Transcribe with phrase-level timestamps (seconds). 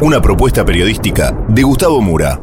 [0.00, 2.40] Una propuesta periodística de Gustavo Mura.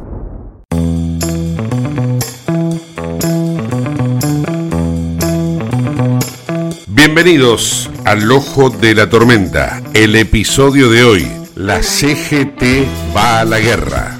[6.87, 11.27] Bienvenidos al Ojo de la Tormenta, el episodio de hoy.
[11.55, 12.85] La CGT
[13.15, 14.19] va a la guerra.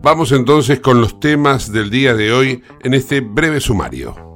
[0.00, 4.27] Vamos entonces con los temas del día de hoy en este breve sumario.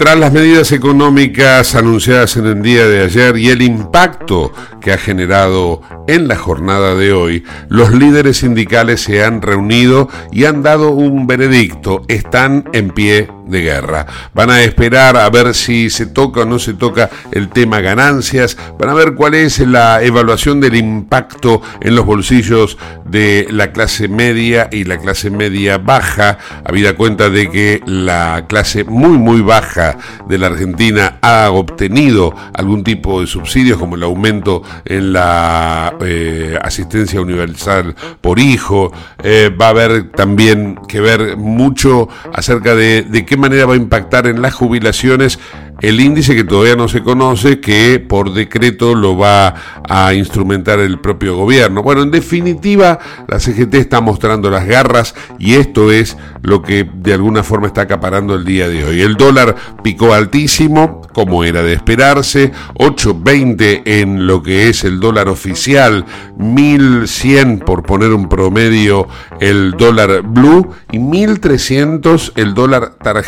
[0.00, 4.50] Tras las medidas económicas anunciadas en el día de ayer y el impacto
[4.80, 10.46] que ha generado en la jornada de hoy, los líderes sindicales se han reunido y
[10.46, 12.00] han dado un veredicto.
[12.08, 14.06] Están en pie de guerra.
[14.34, 18.56] Van a esperar a ver si se toca o no se toca el tema ganancias.
[18.78, 24.08] Van a ver cuál es la evaluación del impacto en los bolsillos de la clase
[24.08, 29.96] media y la clase media baja, habida cuenta de que la clase muy muy baja
[30.28, 36.58] de la Argentina ha obtenido algún tipo de subsidios como el aumento en la eh,
[36.62, 38.92] asistencia universal por hijo.
[39.22, 43.76] Eh, va a haber también que ver mucho acerca de, de qué manera va a
[43.76, 45.38] impactar en las jubilaciones
[45.80, 49.54] el índice que todavía no se conoce, que por decreto lo va
[49.88, 51.82] a instrumentar el propio gobierno.
[51.82, 52.98] Bueno, en definitiva,
[53.28, 57.82] la CGT está mostrando las garras y esto es lo que de alguna forma está
[57.82, 59.00] acaparando el día de hoy.
[59.00, 65.28] El dólar picó altísimo, como era de esperarse, 8.20 en lo que es el dólar
[65.28, 66.04] oficial,
[66.38, 69.08] 1.100 por poner un promedio
[69.40, 73.19] el dólar blue y 1.300 el dólar tarjeta.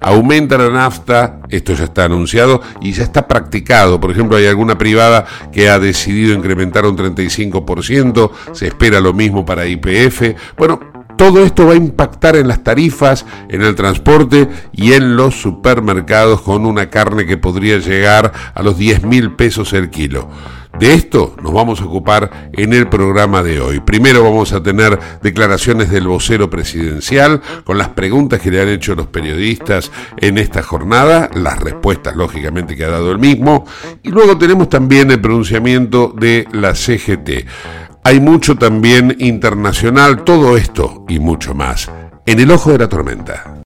[0.00, 4.00] Aumenta la nafta, esto ya está anunciado y ya está practicado.
[4.00, 9.44] Por ejemplo, hay alguna privada que ha decidido incrementar un 35%, se espera lo mismo
[9.44, 10.34] para IPF.
[10.56, 10.80] Bueno,
[11.16, 16.42] todo esto va a impactar en las tarifas, en el transporte y en los supermercados
[16.42, 20.28] con una carne que podría llegar a los 10 mil pesos el kilo.
[20.78, 23.80] De esto nos vamos a ocupar en el programa de hoy.
[23.80, 28.94] Primero vamos a tener declaraciones del vocero presidencial con las preguntas que le han hecho
[28.94, 33.64] los periodistas en esta jornada, las respuestas lógicamente que ha dado el mismo,
[34.02, 37.46] y luego tenemos también el pronunciamiento de la CGT.
[38.04, 41.90] Hay mucho también internacional, todo esto y mucho más
[42.26, 43.65] en el ojo de la tormenta.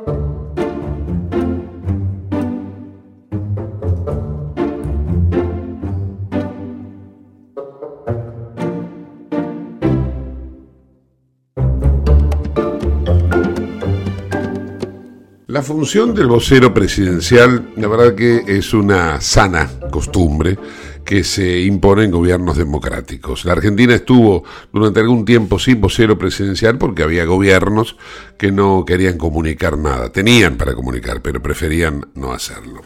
[15.51, 20.57] La función del vocero presidencial, la verdad que es una sana costumbre,
[21.03, 23.43] que se imponen gobiernos democráticos.
[23.43, 27.97] La Argentina estuvo durante algún tiempo sin vocero presidencial porque había gobiernos
[28.37, 30.09] que no querían comunicar nada.
[30.09, 32.83] Tenían para comunicar, pero preferían no hacerlo.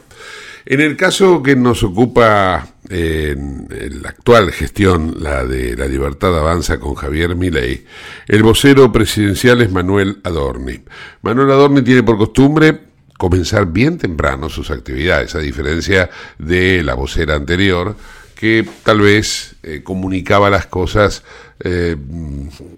[0.66, 3.68] En el caso que nos ocupa en,
[4.02, 7.86] la actual gestión, la de la libertad avanza con Javier Milei,
[8.28, 10.82] el vocero presidencial es Manuel Adorni.
[11.22, 12.80] Manuel Adorni tiene por costumbre
[13.18, 17.96] comenzar bien temprano sus actividades, a diferencia de la vocera anterior,
[18.36, 21.24] que tal vez eh, comunicaba las cosas
[21.60, 21.96] eh,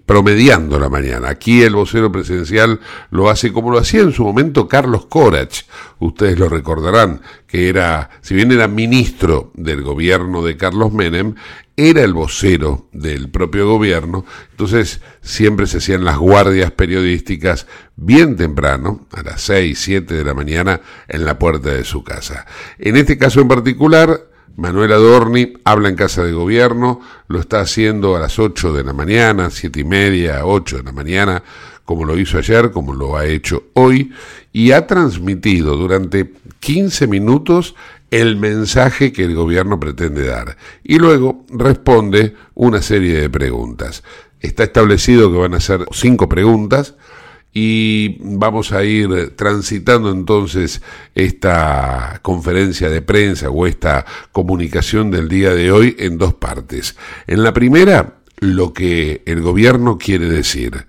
[0.06, 1.28] promediando la mañana.
[1.28, 2.80] Aquí el vocero presidencial
[3.10, 5.62] lo hace como lo hacía en su momento Carlos Corach.
[5.98, 11.34] Ustedes lo recordarán, que era, si bien era ministro del gobierno de Carlos Menem,
[11.78, 19.06] era el vocero del propio gobierno, entonces siempre se hacían las guardias periodísticas bien temprano,
[19.12, 22.46] a las 6, 7 de la mañana, en la puerta de su casa.
[22.78, 24.27] En este caso en particular,
[24.58, 28.92] Manuel Adorni habla en Casa de Gobierno, lo está haciendo a las 8 de la
[28.92, 31.44] mañana, siete y media, 8 de la mañana,
[31.84, 34.10] como lo hizo ayer, como lo ha hecho hoy,
[34.52, 37.76] y ha transmitido durante 15 minutos
[38.10, 40.56] el mensaje que el gobierno pretende dar.
[40.82, 44.02] Y luego responde una serie de preguntas.
[44.40, 46.96] Está establecido que van a ser cinco preguntas
[47.52, 50.82] y vamos a ir transitando entonces
[51.14, 56.96] esta conferencia de prensa o esta comunicación del día de hoy en dos partes.
[57.26, 60.86] En la primera, lo que el gobierno quiere decir.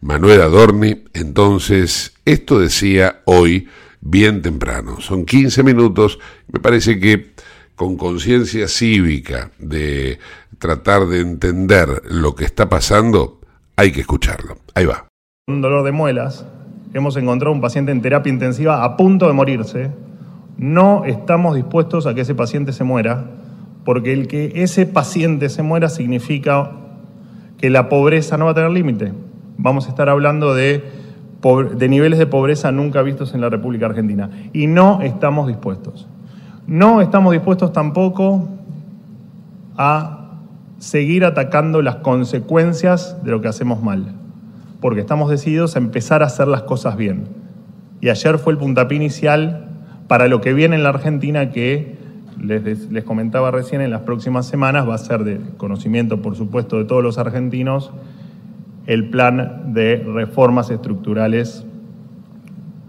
[0.00, 3.68] Manuel Adorni, entonces, esto decía hoy
[4.00, 5.00] bien temprano.
[5.00, 6.20] Son 15 minutos,
[6.52, 7.32] me parece que
[7.74, 10.18] con conciencia cívica de
[10.58, 13.40] tratar de entender lo que está pasando,
[13.76, 14.58] hay que escucharlo.
[14.74, 15.08] Ahí va
[15.48, 16.46] un dolor de muelas,
[16.92, 19.90] hemos encontrado un paciente en terapia intensiva a punto de morirse,
[20.58, 23.24] no estamos dispuestos a que ese paciente se muera,
[23.84, 26.72] porque el que ese paciente se muera significa
[27.56, 29.12] que la pobreza no va a tener límite.
[29.56, 30.84] Vamos a estar hablando de,
[31.76, 34.30] de niveles de pobreza nunca vistos en la República Argentina.
[34.52, 36.06] Y no estamos dispuestos.
[36.66, 38.48] No estamos dispuestos tampoco
[39.78, 40.28] a
[40.78, 44.17] seguir atacando las consecuencias de lo que hacemos mal
[44.80, 47.28] porque estamos decididos a empezar a hacer las cosas bien.
[48.00, 49.68] Y ayer fue el puntapié inicial
[50.06, 51.98] para lo que viene en la Argentina que
[52.40, 56.78] les, les, comentaba recién en las próximas semanas va a ser de conocimiento, por supuesto,
[56.78, 57.90] de todos los argentinos
[58.88, 61.66] el plan de reformas estructurales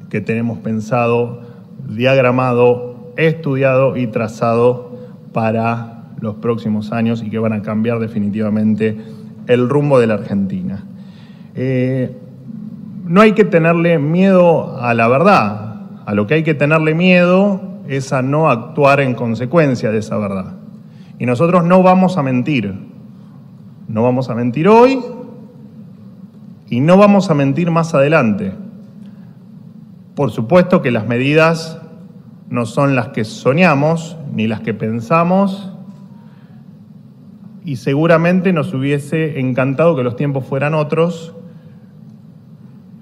[0.10, 1.42] que tenemos pensado,
[1.90, 4.98] diagramado, estudiado y trazado
[5.34, 8.98] para los próximos años y que van a cambiar definitivamente
[9.48, 10.86] el rumbo de la Argentina.
[11.62, 12.16] Eh,
[13.04, 17.60] no hay que tenerle miedo a la verdad, a lo que hay que tenerle miedo
[17.86, 20.54] es a no actuar en consecuencia de esa verdad.
[21.18, 22.74] Y nosotros no vamos a mentir,
[23.90, 25.02] no vamos a mentir hoy
[26.70, 28.54] y no vamos a mentir más adelante.
[30.16, 31.78] Por supuesto que las medidas
[32.48, 35.74] no son las que soñamos ni las que pensamos
[37.66, 41.36] y seguramente nos hubiese encantado que los tiempos fueran otros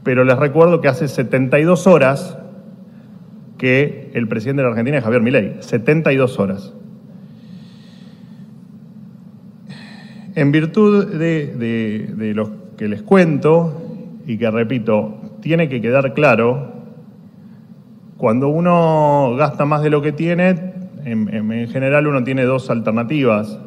[0.08, 2.38] pero les recuerdo que hace 72 horas
[3.58, 6.74] que el presidente de la Argentina es Javier Milei, 72 horas.
[10.34, 13.82] En virtud de, lo que les cuento,
[14.26, 16.72] y que repito, tiene que quedar claro,
[18.16, 20.74] cuando uno gasta más de lo que tiene,
[21.04, 23.60] en, general uno tiene dos alternativas.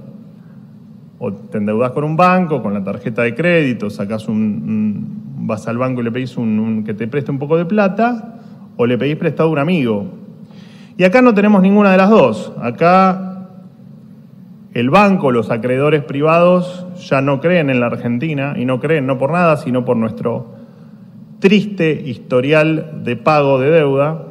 [1.19, 5.77] O te endeudas con un banco, con la tarjeta de crédito, sacas un vas al
[5.77, 8.41] banco y le pedís un, que te preste un poco de plata
[8.77, 10.07] o le pedís prestado a un amigo.
[10.97, 12.53] Y acá no tenemos ninguna de las dos.
[12.61, 13.49] Acá
[14.73, 19.19] el banco, los acreedores privados ya no creen en la Argentina y no creen no
[19.19, 20.55] por nada, sino por nuestro
[21.41, 24.27] triste historial de pago de deuda,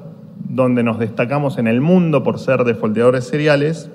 [0.47, 3.91] donde nos destacamos en el mundo por ser defolteadores seriales.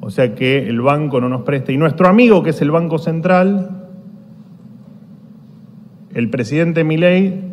[0.00, 1.72] O sea que el banco no nos presta.
[1.72, 3.77] Y nuestro amigo, que es el Banco Central,
[6.18, 7.44] el presidente Milei,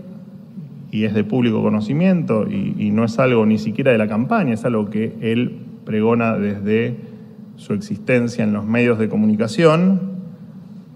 [0.89, 4.65] y es de público conocimiento, y, no es algo ni siquiera de la campaña, es
[4.65, 6.95] algo que él pregona desde
[7.57, 10.01] su existencia en los medios de comunicación,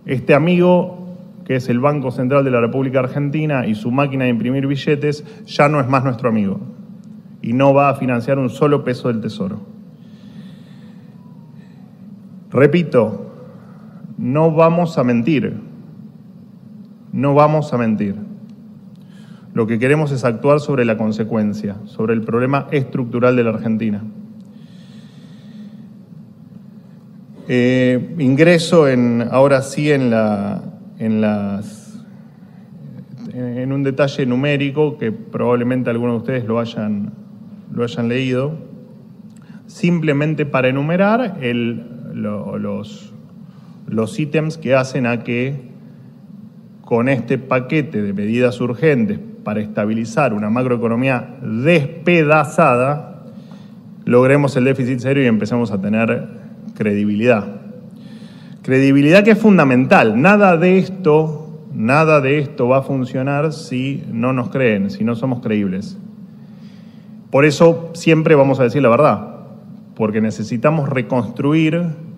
[0.07, 4.31] este amigo que es el Banco Central de la República Argentina y su máquina de
[4.31, 6.59] imprimir billetes, ya no es más nuestro amigo
[7.43, 9.59] y no va a financiar un solo peso del Tesoro.
[12.49, 13.31] Repito,
[14.17, 15.68] no vamos a mentir,
[17.11, 18.15] no vamos a mentir.
[19.53, 24.03] Lo que queremos es actuar sobre la consecuencia, sobre el problema estructural de la Argentina.
[27.47, 30.61] Eh, ingreso en, ahora sí en, la,
[30.99, 32.05] en, las,
[33.33, 37.11] en un detalle numérico que probablemente algunos de ustedes lo hayan,
[37.73, 38.55] lo hayan leído,
[39.65, 43.13] simplemente para enumerar el, los,
[43.87, 45.68] los ítems que hacen a que
[46.89, 53.25] con este paquete de medidas urgentes para estabilizar una macroeconomía despedazada,
[54.05, 56.27] logremos el déficit cero y empecemos a tener
[56.73, 57.45] credibilidad.
[58.63, 60.19] Credibilidad que es fundamental.
[60.19, 65.15] Nada de esto, nada de esto va a funcionar si no nos creen, si no
[65.15, 65.95] somos creíbles.
[67.29, 69.35] Por eso siempre vamos a decir la verdad,
[69.93, 72.08] porque necesitamos reconstruir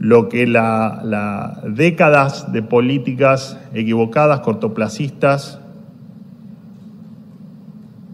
[0.00, 5.60] lo que las la décadas de políticas equivocadas, cortoplacistas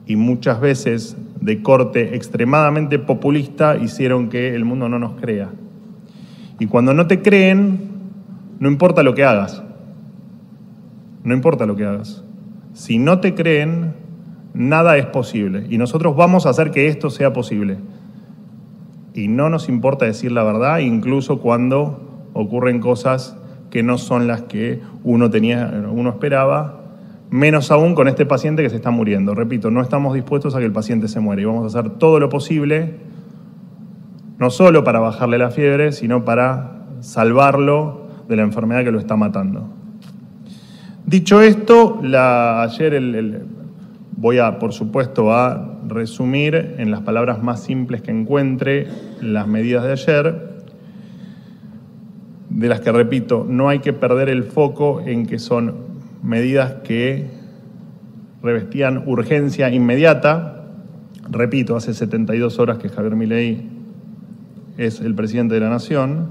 [0.04, 5.50] y muchas veces de corte extremadamente populista hicieron que el mundo no nos crea.
[6.58, 7.78] Y cuando no te creen,
[8.58, 9.62] no importa lo que hagas.
[11.22, 12.24] No importa lo que hagas.
[12.72, 13.94] Si no te creen,
[14.54, 15.66] nada es posible.
[15.70, 17.76] Y nosotros vamos a hacer que esto sea posible
[19.16, 23.36] y no nos importa decir la verdad, incluso cuando ocurren cosas
[23.70, 26.82] que no son las que uno, tenía, uno esperaba,
[27.30, 29.34] menos aún con este paciente que se está muriendo.
[29.34, 32.20] Repito, no estamos dispuestos a que el paciente se muera y vamos a hacer todo
[32.20, 32.96] lo posible,
[34.38, 39.16] no solo para bajarle la fiebre, sino para salvarlo de la enfermedad que lo está
[39.16, 39.68] matando.
[41.06, 43.46] Dicho esto, la, ayer el,
[44.16, 48.88] voy a, por supuesto, a resumir en las palabras más simples que encuentre
[49.20, 50.56] las medidas de ayer,
[52.48, 55.74] de las que repito, no hay que perder el foco en que son
[56.22, 57.26] medidas que
[58.42, 60.64] revestían urgencia inmediata.
[61.28, 63.68] Repito, hace 72 horas que Javier Milei
[64.78, 66.30] es el presidente de la Nación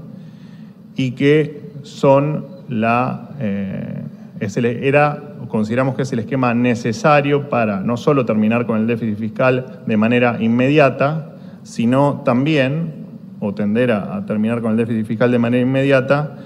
[0.96, 3.30] y que son la...
[3.38, 4.02] Eh,
[4.38, 9.80] era consideramos que es el esquema necesario para no solo terminar con el déficit fiscal
[9.86, 13.06] de manera inmediata, sino también,
[13.40, 16.36] o tender a, terminar con el déficit fiscal de manera inmediata,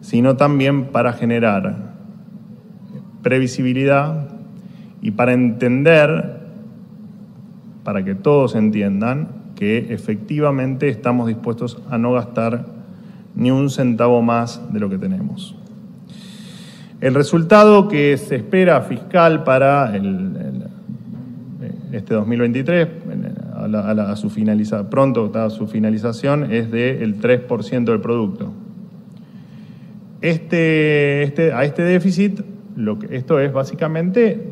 [0.00, 1.96] sino también para generar
[3.22, 4.28] previsibilidad
[5.02, 6.40] y para entender,
[7.82, 12.66] para que todos entiendan, que efectivamente estamos dispuestos a no gastar
[13.34, 15.59] ni un centavo más de lo que tenemos.
[17.00, 19.94] El resultado que se espera fiscal para
[21.92, 22.88] este 2023,
[23.56, 28.52] a, su finaliza, pronto a su finalización, es del 3% del producto.
[30.20, 32.42] Este, este, a este déficit,
[33.08, 34.50] esto es básicamente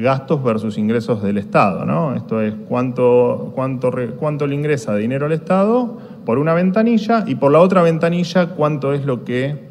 [0.00, 1.84] gastos versus ingresos del Estado.
[1.84, 2.14] ¿no?
[2.14, 7.34] Esto es cuánto, cuánto, cuánto le ingresa de dinero al Estado por una ventanilla y
[7.34, 9.68] por la otra ventanilla cuánto es lo que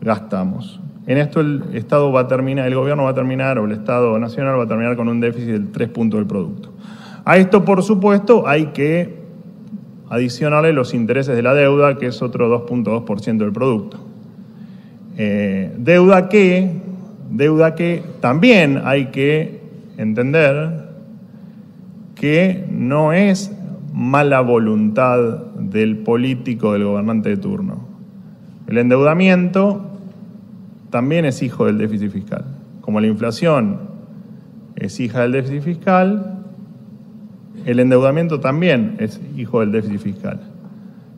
[0.00, 0.80] gastamos.
[1.08, 4.18] En esto el Estado va a terminar, el gobierno va a terminar, o el Estado
[4.18, 6.74] nacional va a terminar con un déficit del 3 puntos del producto.
[7.24, 9.16] A esto, por supuesto, hay que
[10.10, 13.98] adicionarle los intereses de la deuda, que es otro 2.2% del producto.
[15.16, 16.72] Eh, deuda que,
[17.30, 19.62] deuda que también hay que
[19.96, 20.90] entender
[22.16, 23.50] que no es
[23.94, 25.18] mala voluntad
[25.58, 27.88] del político, del gobernante de turno.
[28.66, 29.87] El endeudamiento
[30.90, 32.44] también es hijo del déficit fiscal.
[32.80, 33.78] Como la inflación
[34.76, 36.44] es hija del déficit fiscal,
[37.64, 40.40] el endeudamiento también es hijo del déficit fiscal.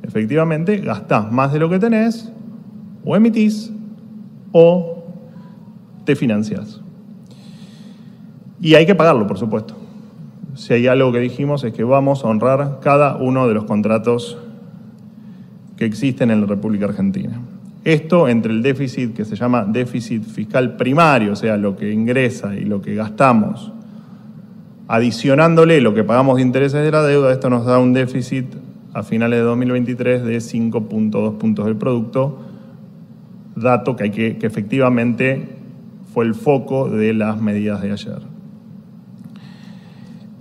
[0.03, 2.33] Efectivamente, gastás más de lo que tenés,
[3.05, 3.73] o emitís,
[4.53, 5.05] o
[6.05, 6.81] te financias.
[8.61, 9.75] Y hay que pagarlo, por supuesto.
[10.55, 14.37] Si hay algo que dijimos es que vamos a honrar cada uno de los contratos
[15.77, 17.41] que existen en la República Argentina.
[17.85, 22.55] Esto entre el déficit que se llama déficit fiscal primario, o sea, lo que ingresa
[22.55, 23.73] y lo que gastamos,
[24.87, 28.47] adicionándole lo que pagamos de intereses de la deuda, esto nos da un déficit
[28.93, 32.41] a finales de 2023 de 5.2 puntos del producto,
[33.57, 35.49] dato que, hay que, efectivamente
[36.13, 38.19] fue el foco de las medidas de ayer.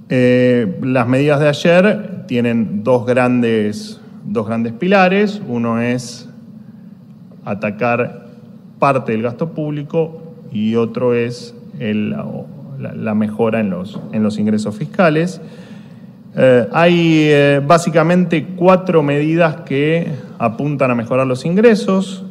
[0.10, 5.42] Eh, las medidas de ayer tienen dos grandes, dos grandes pilares.
[5.48, 6.29] Uno es
[7.50, 8.28] atacar
[8.78, 15.42] parte del gasto público y otro es la, mejora en los, en los ingresos fiscales.
[16.36, 22.24] Eh, hay eh, básicamente cuatro medidas que apuntan a mejorar los ingresos.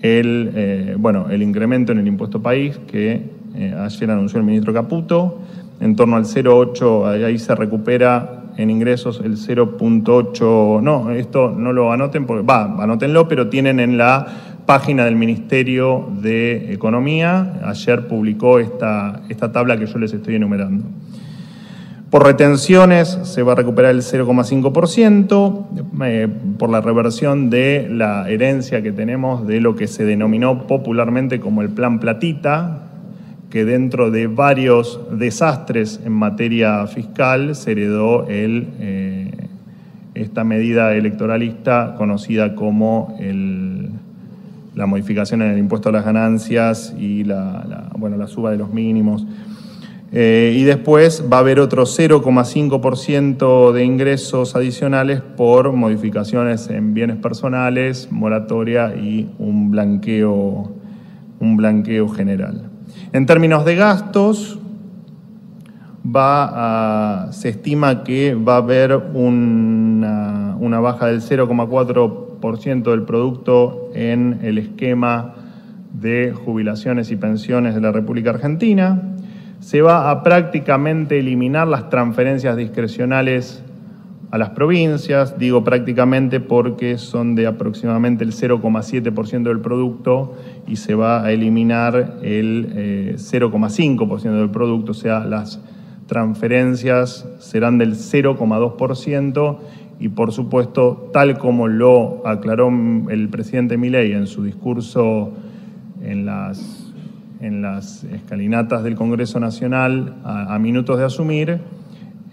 [0.00, 3.38] El, eh, bueno, el incremento en el impuesto país que
[3.80, 5.40] ayer anunció el ministro Caputo,
[5.80, 11.92] en torno al 0,8, ahí se recupera en ingresos el 0.8, no, esto no lo
[11.92, 14.26] anoten, porque, va, anótenlo, pero tienen en la
[14.68, 20.84] página del Ministerio de Economía, ayer publicó esta, esta tabla que yo les estoy enumerando.
[22.10, 25.66] Por retenciones se va a recuperar el 0,5%
[26.04, 31.40] eh, por la reversión de la herencia que tenemos de lo que se denominó popularmente
[31.40, 32.90] como el Plan Platita,
[33.48, 39.30] que dentro de varios desastres en materia fiscal se heredó el, eh,
[40.12, 43.16] esta medida electoralista conocida como
[44.78, 48.72] la modificación en el impuesto a las ganancias y la, bueno, la suba de los
[48.72, 49.26] mínimos.
[50.12, 57.16] Eh, y después va a haber otro 0,5% de ingresos adicionales por modificaciones en bienes
[57.16, 60.72] personales, moratoria y un blanqueo,
[61.40, 62.70] un blanqueo general.
[63.12, 64.60] En términos de gastos,
[66.06, 74.38] va se estima que va a haber una, una baja del 0,4% del producto en
[74.42, 75.34] el esquema
[75.92, 79.02] de jubilaciones y pensiones de la República Argentina.
[79.60, 83.62] Se va a prácticamente eliminar las transferencias discrecionales
[84.30, 90.94] a las provincias, digo prácticamente porque son de aproximadamente el 0,7% del producto y se
[90.94, 95.60] va a eliminar el 0,5% eh, del producto, o sea, las
[96.06, 99.58] transferencias serán del 0,2%
[100.00, 102.70] y por supuesto, tal como lo aclaró
[103.08, 105.32] el presidente Milei en su discurso
[106.02, 106.92] en las,
[107.40, 111.58] en las escalinatas del Congreso Nacional a, minutos de asumir,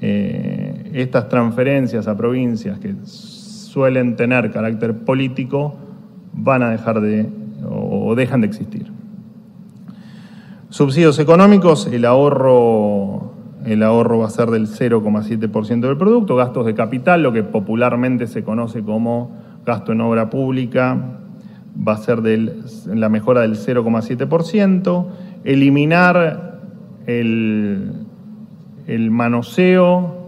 [0.02, 5.76] eh, estas transferencias a provincias que suelen tener carácter político
[6.34, 7.28] van a dejar de
[7.68, 8.92] o dejan de existir.
[10.70, 13.15] Subsidios económicos, el ahorro,
[13.66, 18.28] el ahorro va a ser del 0,7% del producto, gastos de capital, lo que popularmente
[18.28, 19.32] se conoce como
[19.66, 20.98] gasto en obra pública,
[21.76, 22.20] va a ser
[22.88, 25.06] la mejora del 0,7%,
[25.44, 26.60] eliminar
[27.08, 28.06] el,
[28.88, 30.26] el manoseo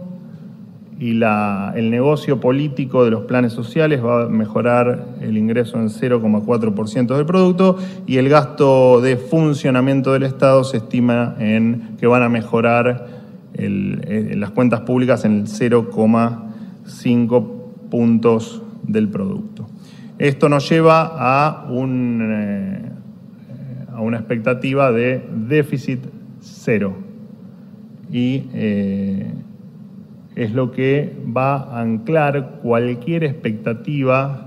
[1.00, 7.16] y el negocio político de los planes sociales va a mejorar el ingreso en 0,4%
[7.16, 12.28] del producto y el gasto de funcionamiento del Estado se estima en que van a
[12.28, 13.17] mejorar
[13.58, 17.46] eh, las cuentas públicas en el 0,5
[17.90, 19.66] puntos del producto.
[20.18, 22.92] Esto nos lleva a, un, eh,
[23.92, 26.06] a una expectativa de déficit
[26.40, 27.08] cero
[28.10, 29.32] y eh,
[30.34, 34.46] es lo que va a anclar cualquier expectativa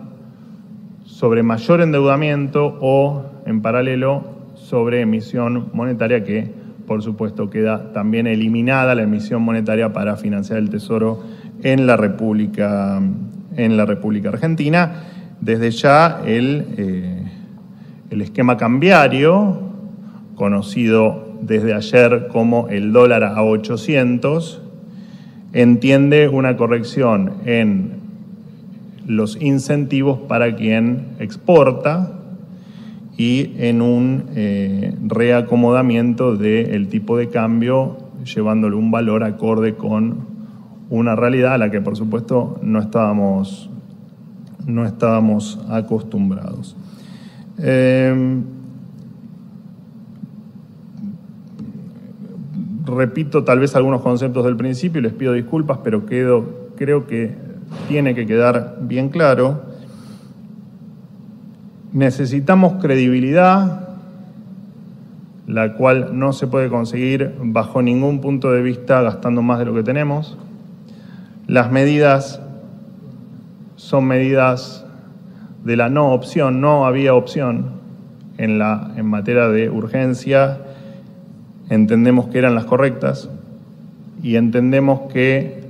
[1.03, 4.23] sobre mayor endeudamiento o, en paralelo,
[4.55, 10.69] sobre emisión monetaria que, por supuesto, queda también eliminada la emisión monetaria para financiar el
[10.69, 11.23] Tesoro
[11.63, 13.01] en la República,
[13.55, 15.03] en la República Argentina.
[15.39, 17.23] Desde ya el, eh,
[18.09, 19.59] el esquema cambiario,
[20.35, 24.61] conocido desde ayer como el dólar a 800,
[25.53, 28.01] entiende una corrección en
[29.05, 32.20] los incentivos para quien exporta
[33.21, 40.25] y en un eh, reacomodamiento del tipo de cambio, llevándole un valor acorde con
[40.89, 43.69] una realidad a la que por supuesto no estábamos,
[44.65, 46.75] no estábamos acostumbrados.
[47.59, 48.41] Eh,
[52.83, 57.35] repito tal vez algunos conceptos del principio y les pido disculpas, pero creo que
[57.87, 59.70] tiene que quedar bien claro.
[61.93, 63.89] Necesitamos credibilidad,
[65.47, 69.73] la cual no se puede conseguir bajo ningún punto de vista gastando más de lo
[69.73, 70.37] que tenemos.
[71.47, 72.41] Las medidas
[73.75, 74.85] son medidas
[75.63, 77.81] de la no opción, no había opción
[78.37, 80.59] en, la, en materia de urgencia
[81.71, 83.29] entendemos que eran las correctas
[84.21, 85.63] y entendemos que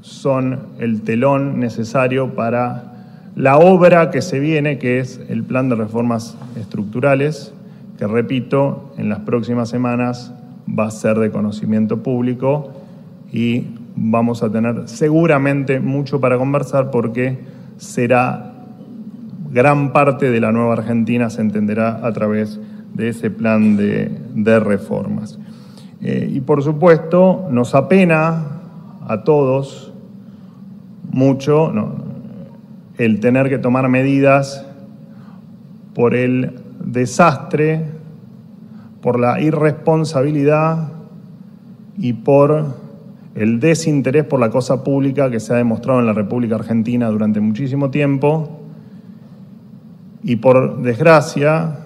[0.00, 2.91] son el telón necesario para
[3.34, 7.52] la obra que se viene, que es el plan de reformas estructurales,
[7.98, 10.32] que repito, en las próximas semanas
[10.68, 12.72] va a ser de conocimiento público
[13.32, 13.66] y
[13.96, 17.38] vamos a tener seguramente mucho para conversar porque
[17.76, 18.52] será
[19.50, 22.58] gran parte de la nueva Argentina se entenderá a través
[22.94, 25.38] de ese plan de, reformas.
[26.00, 28.44] Eh, y por supuesto, nos apena
[29.06, 29.92] a todos
[31.10, 31.72] mucho
[33.04, 34.64] el tener que tomar medidas
[35.92, 37.84] por el desastre,
[39.00, 40.92] por la irresponsabilidad
[41.98, 42.76] y por
[43.34, 47.40] el desinterés por la cosa pública que se ha demostrado en la República Argentina durante
[47.40, 48.60] muchísimo tiempo
[50.22, 51.78] y por desgracia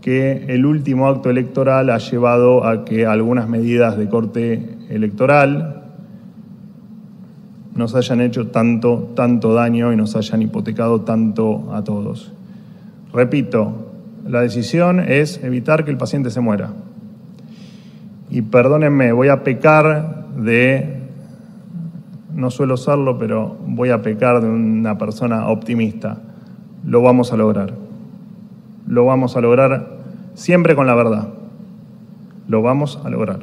[0.00, 5.71] que el último acto electoral ha llevado a que algunas medidas de corte electoral
[7.74, 12.32] nos hayan hecho tanto, tanto daño y nos hayan hipotecado tanto a todos.
[13.12, 13.88] Repito,
[14.26, 16.70] la decisión es evitar que el paciente se muera.
[18.30, 21.02] Y perdónenme, voy a pecar de,
[22.34, 26.18] no suelo serlo, pero voy a pecar de una persona optimista.
[26.86, 27.74] Lo vamos a lograr.
[28.86, 29.98] Lo vamos a lograr
[30.34, 31.28] siempre con la verdad.
[32.48, 33.40] Lo vamos a lograr.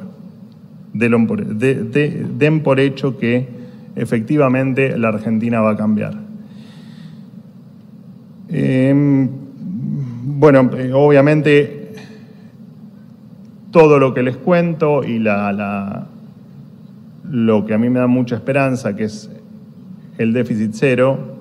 [0.92, 3.59] Den por hecho que
[3.96, 6.14] efectivamente la Argentina va a cambiar.
[8.48, 9.28] Em,
[10.38, 11.92] bueno, eh, obviamente
[13.70, 16.06] todo lo que les cuento y la,
[17.30, 19.30] lo que a mí me da mucha esperanza, que es
[20.18, 21.36] el déficit cero,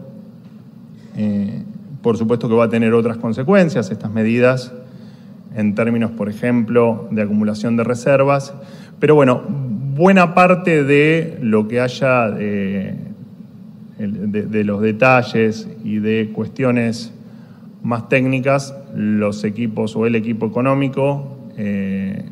[1.17, 1.63] eh,
[2.01, 4.71] por supuesto que va a tener otras consecuencias estas medidas
[5.55, 8.53] en términos, por ejemplo, de acumulación de reservas.
[8.99, 9.41] Pero bueno,
[9.99, 12.95] buena parte de lo que haya de,
[14.63, 17.13] los detalles y de cuestiones
[17.83, 22.23] más técnicas, los equipos o el equipo económico eh,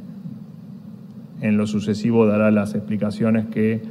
[1.41, 3.81] en lo sucesivo dará las explicaciones que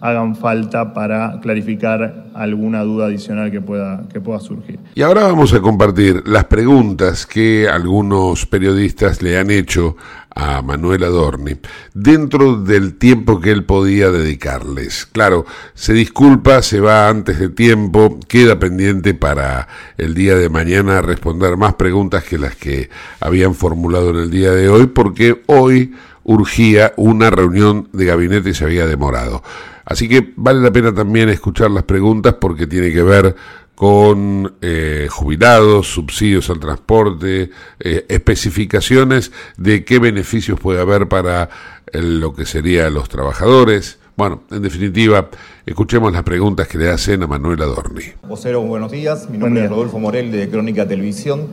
[0.00, 4.78] hagan falta para clarificar alguna duda adicional que pueda, que pueda surgir.
[4.94, 9.96] Y ahora vamos a compartir las preguntas que algunos periodistas le han hecho
[10.38, 11.56] a Manuel Adorni
[11.94, 15.06] dentro del tiempo que él podía dedicarles.
[15.06, 21.02] Claro, se disculpa, se va antes de tiempo, queda pendiente para el día de mañana
[21.02, 22.88] responder más preguntas que las que
[23.20, 28.54] habían formulado en el día de hoy, porque hoy urgía una reunión de gabinete y
[28.54, 29.42] se había demorado.
[29.88, 33.34] Así que vale la pena también escuchar las preguntas porque tiene que ver
[33.74, 41.48] con eh, jubilados, subsidios al transporte, eh, especificaciones de qué beneficios puede haber para
[41.94, 43.98] lo que serían los trabajadores.
[44.14, 45.30] Bueno, en definitiva,
[45.64, 48.02] escuchemos las preguntas que le hacen a Manuel Adorni.
[48.28, 49.30] Vocero, buenos días.
[49.30, 51.46] Mi nombre es Rodolfo Morel de Crónica Televisión.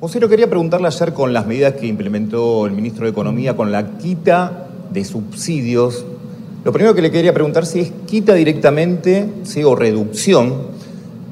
[0.00, 3.96] Vocero, quería preguntarle ayer con las medidas que implementó el ministro de Economía con la
[3.98, 6.04] quita de subsidios
[6.66, 9.28] lo primero que le quería preguntar si es quita directamente
[9.64, 10.62] o reducción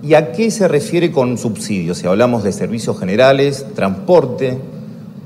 [0.00, 1.98] y a qué se refiere con subsidios.
[1.98, 4.56] Si hablamos de servicios generales, transporte,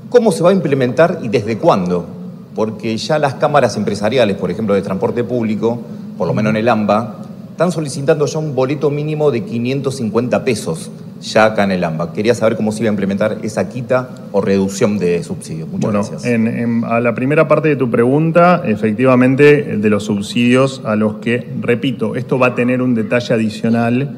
[0.09, 2.07] ¿cómo se va a implementar y desde cuándo?
[2.55, 5.77] Porque ya las cámaras empresariales, por ejemplo, de transporte público,
[6.17, 7.17] por lo menos en el AMBA,
[7.51, 10.89] están solicitando ya un boleto mínimo de 550 pesos
[11.21, 12.13] ya acá en el AMBA.
[12.13, 15.67] Quería saber cómo se iba a implementar esa quita o reducción de subsidios.
[15.67, 16.25] Muchas bueno, gracias.
[16.25, 21.47] En, a la primera parte de tu pregunta, efectivamente, de los subsidios a los que,
[21.61, 24.09] repito, esto va a tener un detalle adicional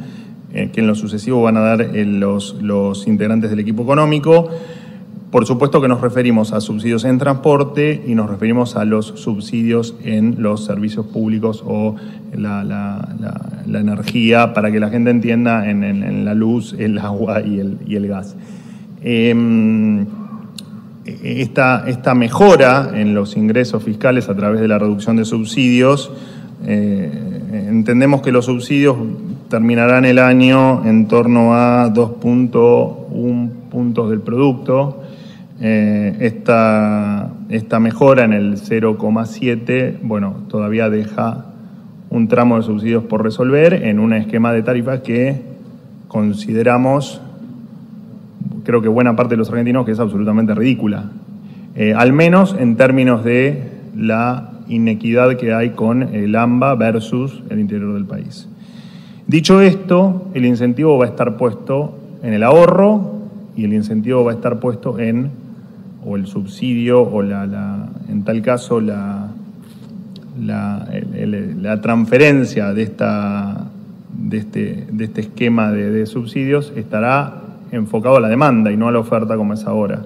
[0.53, 4.49] eh, que en lo sucesivo van a dar eh, los, los integrantes del equipo económico.
[5.31, 9.95] Por supuesto que nos referimos a subsidios en transporte y nos referimos a los subsidios
[10.03, 11.95] en los servicios públicos o
[12.35, 13.07] la,
[13.65, 18.35] energía, para que la gente entienda, en, la luz, el agua y el, gas.
[19.01, 20.05] Em,
[21.05, 26.11] esta, esta, mejora en los ingresos fiscales a través de la reducción de subsidios,
[26.65, 28.97] eh, entendemos que los subsidios
[29.49, 35.00] terminarán el año en torno a 2.1 puntos del producto,
[35.63, 41.45] eh, esta, mejora en el 0,7, bueno, todavía deja
[42.09, 45.39] un tramo de subsidios por resolver en un esquema de tarifas que
[46.07, 47.21] consideramos,
[48.63, 51.11] creo que buena parte de los argentinos, que es absolutamente ridícula.
[51.75, 57.59] Eh, al menos en términos de la inequidad que hay con el AMBA versus el
[57.59, 58.49] interior del país.
[59.27, 63.21] Dicho esto, el incentivo va a estar puesto en el ahorro
[63.55, 65.40] y el incentivo va a estar puesto en
[66.05, 69.29] o el subsidio o la, en tal caso la,
[70.39, 73.67] la, transferencia de, esta,
[74.17, 78.91] de, este, de este esquema de, subsidios estará enfocado a la demanda y no a
[78.91, 80.03] la oferta como es ahora.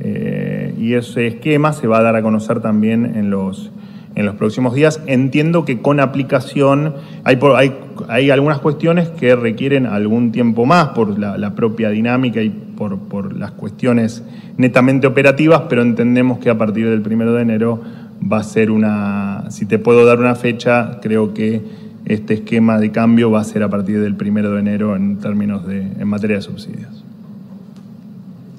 [0.00, 3.70] Eh, y ese esquema se va a dar a conocer también en los,
[4.18, 5.00] en los próximos días.
[5.06, 7.72] Entiendo que con aplicación hay, hay,
[8.08, 13.36] hay algunas cuestiones que requieren algún tiempo más por la, propia dinámica y por, por,
[13.36, 14.24] las cuestiones
[14.56, 17.80] netamente operativas, pero entendemos que a partir del primero de enero
[18.20, 21.62] va a ser una, si te puedo dar una fecha, creo que
[22.04, 25.64] este esquema de cambio va a ser a partir del primero de enero en términos
[25.64, 27.04] de, en materia de subsidios.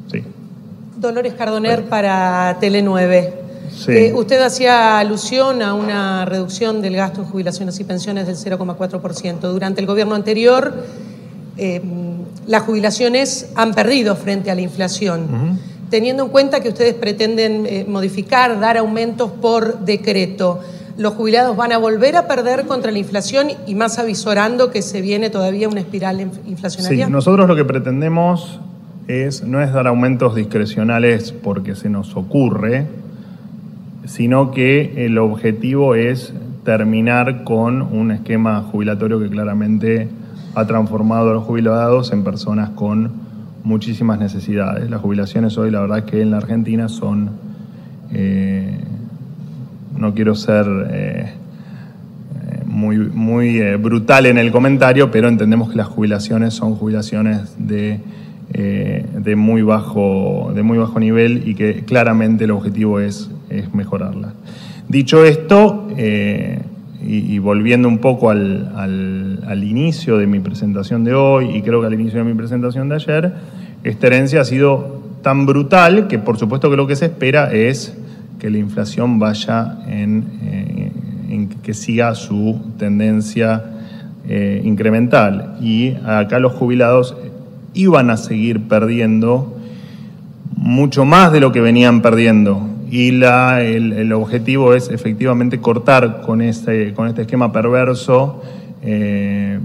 [0.08, 0.24] Sí.
[0.96, 3.39] Dolores Cardoner para Tele 9.
[3.88, 9.40] Eh, usted hacía alusión a una reducción del gasto en jubilaciones y pensiones del 0,4%.
[9.40, 10.74] Durante el gobierno anterior,
[11.58, 11.82] eh,
[12.48, 15.60] las jubilaciones han perdido frente a la inflación.
[15.90, 20.60] Teniendo en cuenta que ustedes pretenden eh, modificar, dar aumentos por decreto,
[20.98, 25.02] los jubilados van a volver a perder contra la inflación y más avisorando que se
[25.02, 27.06] viene todavía una espiral inflacionaria?
[27.06, 28.60] Sí, nosotros lo que pretendemos
[29.08, 32.86] es, no es dar aumentos discrecionales porque se nos ocurre,
[34.10, 36.34] sino que el objetivo es
[36.66, 40.10] terminar con un esquema jubilatorio que claramente
[40.56, 43.12] ha transformado a los jubilados en personas con
[43.64, 44.90] muchísimas necesidades.
[44.90, 47.30] Las jubilaciones hoy, la verdad que en la Argentina son,
[48.12, 48.80] eh,
[49.96, 51.34] no quiero ser eh,
[52.66, 58.00] muy, muy eh, brutal en el comentario, pero entendemos que las jubilaciones son jubilaciones de,
[58.52, 64.34] de, muy, bajo, de muy bajo nivel y que claramente el objetivo es es mejorarla.
[64.88, 66.60] Dicho esto, eh,
[67.06, 71.94] y, volviendo un poco al, inicio de mi presentación de hoy, y creo que al
[71.94, 73.34] inicio de mi presentación de ayer,
[73.84, 77.98] esta herencia ha sido tan brutal que por supuesto que lo que se espera es
[78.40, 83.64] que la inflación vaya en, eh, que siga su tendencia
[84.28, 85.58] eh, incremental.
[85.62, 87.16] Y acá los jubilados
[87.74, 89.58] iban a seguir perdiendo
[90.56, 96.42] mucho más de lo que venían perdiendo y la, el, objetivo es efectivamente cortar con
[96.42, 98.42] este, con este esquema perverso.
[98.82, 99.60] Eh,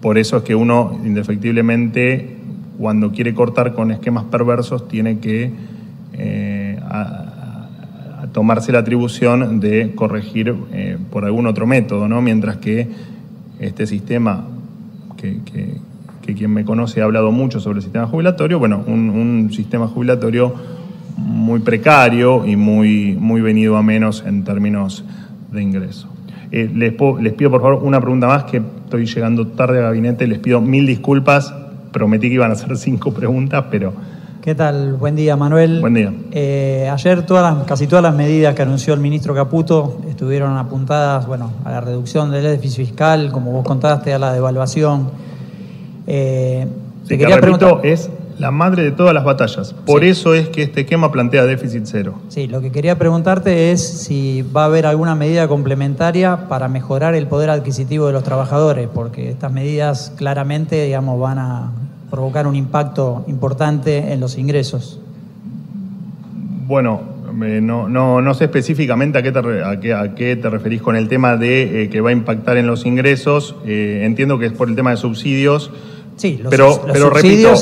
[0.00, 2.36] por eso es que uno, indefectiblemente,
[2.78, 5.52] cuando quiere cortar con esquemas perversos, tiene que
[6.12, 6.78] eh,
[8.32, 12.20] tomarse la atribución de corregir eh, por algún otro método, ¿no?
[12.20, 12.88] mientras que
[13.60, 14.44] este sistema,
[15.16, 15.38] que,
[16.32, 20.54] quien me conoce ha hablado mucho sobre el sistema jubilatorio, bueno, un, un sistema jubilatorio
[21.16, 25.04] muy precario y muy, muy venido a menos en términos
[25.52, 26.08] de ingreso.
[26.56, 26.92] Eh, les,
[27.32, 30.86] pido por favor una pregunta más, que estoy llegando tarde al gabinete, les pido mil
[30.86, 31.52] disculpas,
[31.92, 33.92] prometí que iban a hacer cinco preguntas, pero...
[34.40, 34.92] ¿Qué tal?
[34.92, 35.80] Buen día, Manuel.
[35.80, 36.12] Buen día.
[36.30, 41.50] Eh, ayer todas casi todas las medidas que anunció el ministro Caputo estuvieron apuntadas bueno,
[41.64, 45.08] a la reducción del déficit fiscal, como vos contaste, a la devaluación.
[46.06, 46.66] Eh,
[47.06, 49.74] te quería repito, es la madre de todas las batallas.
[49.86, 52.14] Por eso es que este esquema plantea déficit cero.
[52.28, 57.14] Sí, lo que quería preguntarte es si va a haber alguna medida complementaria para mejorar
[57.14, 61.72] el poder adquisitivo de los trabajadores, porque estas medidas claramente, digamos, van a
[62.10, 65.00] provocar un impacto importante en los ingresos.
[66.66, 69.38] Bueno, no, no, sé específicamente a qué, te,
[69.92, 72.86] a, qué, te, referís con el tema de eh, que va a impactar en los
[72.86, 73.56] ingresos.
[73.66, 75.70] Eh, entiendo que es por el tema de subsidios.
[76.16, 77.54] Sí, los, pero, pero repito,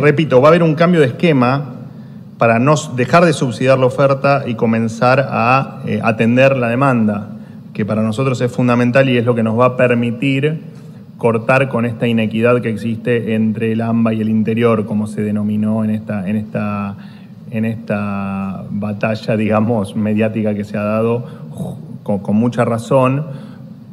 [0.00, 1.76] repito, va a haber un cambio de esquema
[2.38, 7.36] para no dejar de subsidiar la oferta y comenzar a eh, atender la demanda,
[7.72, 10.60] que para nosotros es fundamental y es lo que nos va a permitir
[11.18, 15.84] cortar con esta inequidad que existe entre el AMBA y el interior, como se denominó
[15.84, 16.96] en esta, en esta,
[17.52, 21.26] en esta batalla, digamos, mediática que se ha dado
[22.02, 23.26] con mucha razón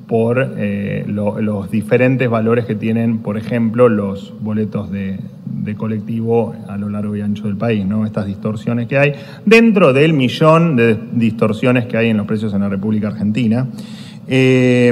[0.10, 5.20] por eh, los diferentes valores que tienen, por ejemplo, los boletos de,
[5.78, 8.04] colectivo a lo largo y ancho del país, ¿no?
[8.04, 9.14] Estas distorsiones que hay
[9.46, 13.68] dentro del millón de distorsiones que hay en los precios en la República Argentina.
[14.28, 14.92] Eh,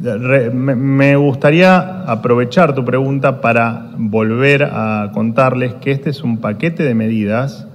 [0.00, 6.94] me gustaría aprovechar tu pregunta para volver a contarles que este es un paquete de
[6.94, 7.66] medidas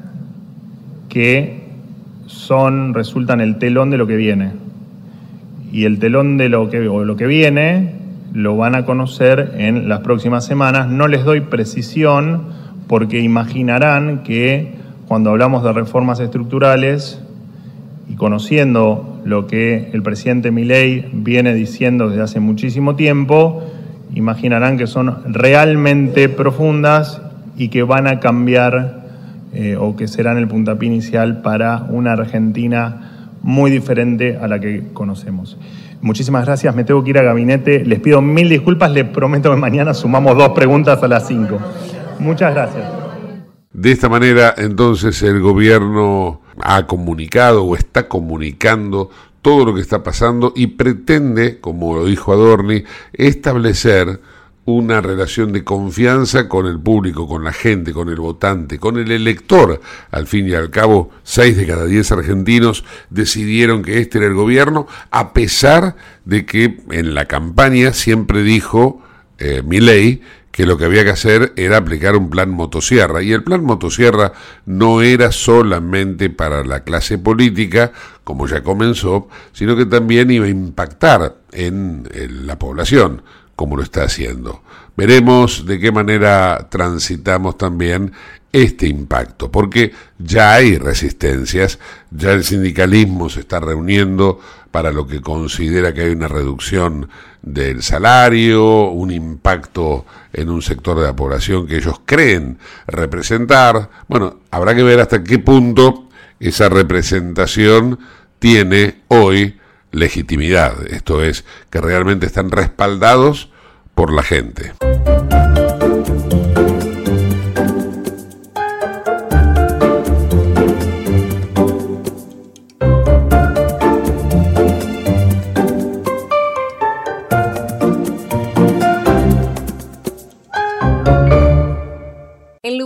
[1.07, 1.65] que
[2.25, 4.53] son, resultan el telón de lo que viene
[5.71, 7.93] y el telón de lo que, lo que viene
[8.33, 10.89] lo van a conocer en las próximas semanas.
[10.89, 12.47] No les doy precisión
[12.87, 14.73] porque imaginarán que
[15.07, 17.21] cuando hablamos de reformas estructurales
[18.09, 23.63] y conociendo lo que el presidente Milei viene diciendo desde hace muchísimo tiempo,
[24.13, 27.21] imaginarán que son realmente profundas
[27.57, 29.03] y que van a cambiar
[29.53, 34.83] eh, o que serán el puntapié inicial para una Argentina muy diferente a la que
[34.93, 35.57] conocemos.
[36.01, 37.83] Muchísimas gracias, me tengo que ir a gabinete.
[37.83, 41.57] Les pido mil disculpas, les prometo que mañana sumamos dos preguntas a las cinco.
[42.19, 43.04] Muchas gracias.
[43.75, 49.09] De esta manera, entonces, el gobierno ha comunicado o está comunicando
[49.41, 54.21] todo lo que está pasando y pretende, como lo dijo Adorni, establecer
[54.63, 59.11] una relación de confianza con el público, con la gente, con el votante, con el
[59.11, 59.81] elector.
[60.09, 64.35] Al fin y al cabo, seis de cada diez argentinos decidieron que este era el
[64.35, 69.01] gobierno, a pesar de que en la campaña siempre dijo
[69.37, 70.21] eh, Milei
[70.55, 73.21] que lo que había que hacer era aplicar un plan motosierra.
[73.21, 74.31] Y el plan motosierra
[74.65, 77.91] no era solamente para la clase política,
[78.23, 82.07] como ya comenzó, sino que también iba a impactar en,
[82.45, 83.21] la población,
[83.57, 84.63] como lo está haciendo.
[84.95, 88.13] Veremos de qué manera transitamos también
[88.53, 91.79] este impacto, porque ya hay resistencias,
[92.11, 94.39] ya el sindicalismo se está reuniendo
[94.75, 97.07] para lo que considera que hay una reducción
[97.41, 103.89] del salario, un impacto en un sector de la población que ellos creen representar.
[104.09, 106.09] Bueno, habrá que ver hasta qué punto
[106.41, 107.99] esa representación
[108.37, 109.57] tiene hoy
[109.93, 113.53] legitimidad, esto es, que realmente están respaldados
[113.93, 114.73] por la gente.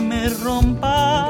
[0.00, 1.29] Me rompa.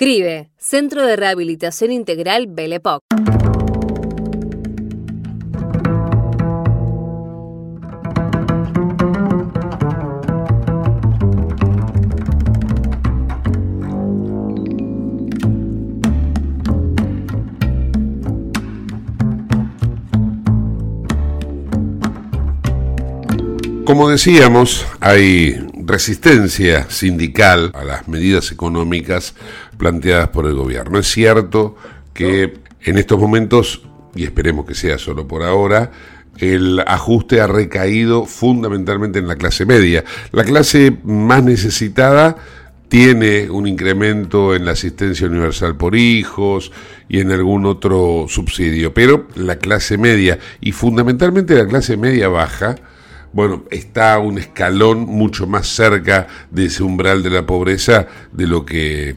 [0.01, 3.03] CRIBE, Centro de Rehabilitación Integral Belepoc.
[23.85, 29.35] Como decíamos, hay resistencia sindical a las medidas económicas
[29.81, 30.99] planteadas por el gobierno.
[30.99, 31.75] Es cierto
[32.13, 33.81] que en estos momentos,
[34.13, 35.89] y esperemos que sea solo por ahora,
[36.37, 40.03] el ajuste ha recaído fundamentalmente en la clase media.
[40.31, 42.37] La clase más necesitada
[42.89, 46.71] tiene un incremento en la asistencia universal por hijos
[47.09, 52.75] y en algún otro subsidio, pero la clase media y fundamentalmente la clase media baja
[53.33, 58.65] bueno, está un escalón mucho más cerca de ese umbral de la pobreza de lo
[58.65, 59.15] que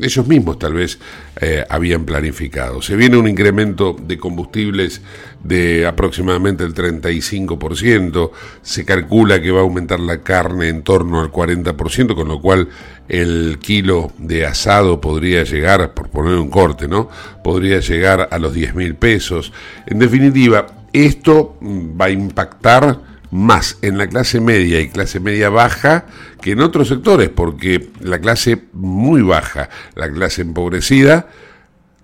[0.00, 0.98] ellos mismos tal vez
[1.40, 2.82] eh, habían planificado.
[2.82, 5.00] Se viene un incremento de combustibles
[5.42, 8.30] de aproximadamente el 35%,
[8.62, 12.68] se calcula que va a aumentar la carne en torno al 40%, con lo cual
[13.08, 17.08] el kilo de asado podría llegar, por poner un corte, ¿no?
[17.44, 19.52] Podría llegar a los 10 mil pesos.
[19.86, 26.06] En definitiva, esto va a impactar más en la clase media y clase media baja
[26.40, 31.28] que en otros sectores, porque la clase muy baja, la clase empobrecida,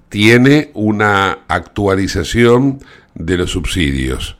[0.08, 2.80] tiene una actualización
[3.14, 4.36] de los subsidios.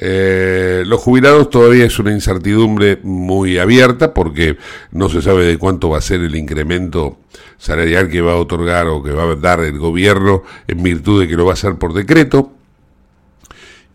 [0.00, 4.56] Eh, los jubilados todavía es una incertidumbre muy abierta porque
[4.92, 7.18] no se sabe de cuánto va a ser el incremento
[7.56, 11.26] salarial que va a otorgar o que va a dar el gobierno en virtud de
[11.26, 12.57] que lo va a hacer por decreto.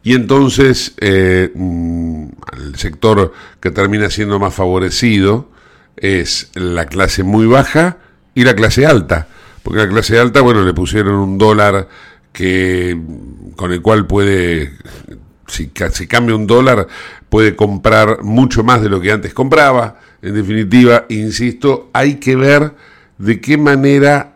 [0.04, 2.26] Y entonces eh, mm,
[2.58, 5.50] el sector que termina siendo más favorecido
[5.96, 7.98] es la clase muy baja
[8.36, 9.28] y la clase alta.
[9.64, 11.88] Porque la clase alta, bueno, le pusieron un dólar
[12.34, 13.00] que
[13.56, 14.74] con el cual puede
[15.48, 16.88] si, si cambia un dólar,
[17.30, 20.00] puede comprar mucho más de lo que antes compraba.
[20.22, 22.74] En definitiva, insisto, hay que ver
[23.18, 24.36] de qué manera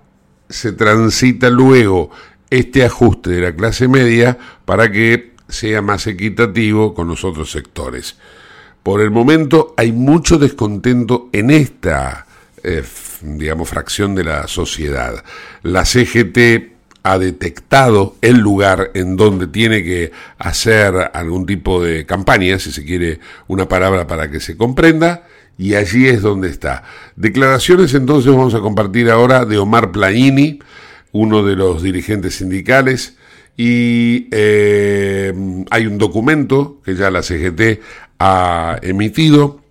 [0.50, 2.10] se transita luego
[2.50, 8.18] este ajuste de la clase media para que sea más equitativo con los otros sectores.
[8.84, 12.26] Por el momento hay mucho descontento en esta,
[12.64, 12.84] eh,
[13.22, 15.24] digamos, fracción de la sociedad.
[15.64, 22.60] La CGT ha detectado el lugar en donde tiene que hacer algún tipo de campaña,
[22.60, 25.24] si se quiere una palabra para que se comprenda,
[25.58, 26.84] y allí es donde está.
[27.16, 30.60] Declaraciones entonces vamos a compartir ahora de Omar Plaini,
[31.12, 33.17] uno de los dirigentes sindicales,
[33.58, 35.34] y eh,
[35.72, 37.82] hay un documento que ya la CGT
[38.20, 39.62] ha emitido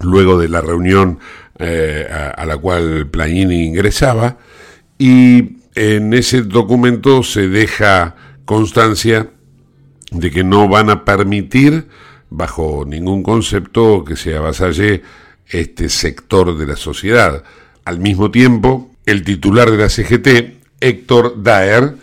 [0.00, 1.18] luego de la reunión
[1.58, 4.38] eh, a, la cual Plaini ingresaba,
[4.98, 9.30] y en ese documento se deja constancia
[10.10, 11.86] de que no van a permitir,
[12.30, 15.02] bajo ningún concepto, que se avasalle
[15.46, 17.44] este sector de la sociedad.
[17.84, 21.94] Al mismo tiempo, el titular de la CGT, Héctor Daer,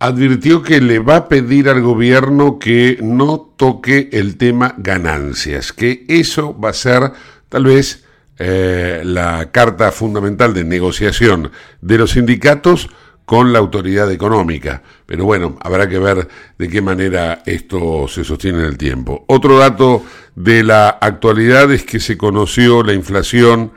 [0.00, 6.06] advirtió que le va a pedir al gobierno que no toque el tema ganancias, que
[6.08, 7.12] eso va a ser
[7.50, 8.04] tal vez
[8.38, 12.88] eh, la carta fundamental de negociación de los sindicatos
[13.26, 14.82] con la autoridad económica.
[15.04, 16.26] Pero bueno, habrá que ver
[16.56, 19.26] de qué manera esto se sostiene en el tiempo.
[19.28, 20.02] Otro dato
[20.34, 23.72] de la actualidad es que se conoció la inflación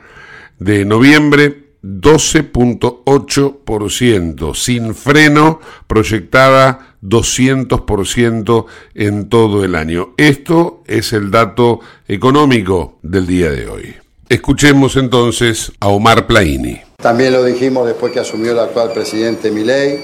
[0.58, 8.66] de noviembre 12.8%, sin freno, proyectada 200%
[8.96, 10.14] en todo el año.
[10.18, 13.94] Esto es el dato económico del día de hoy.
[14.30, 16.80] Escuchemos entonces a Omar Plaini.
[16.98, 20.00] También lo dijimos después que asumió el actual presidente Milei.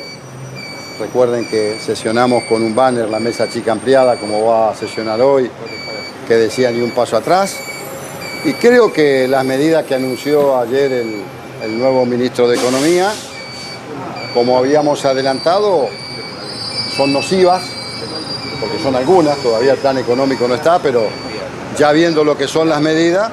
[1.00, 5.50] Recuerden que sesionamos con un banner la mesa chica ampliada, como va a sesionar hoy,
[6.28, 7.58] que decía ni un paso atrás.
[8.44, 11.24] Y creo que las medidas que anunció ayer el,
[11.64, 13.12] el nuevo ministro de Economía,
[14.34, 15.90] como habíamos adelantado,
[16.96, 17.64] son nocivas,
[18.60, 21.08] porque son algunas, todavía el plan económico no está, pero
[21.78, 23.30] ya viendo lo que son las medidas,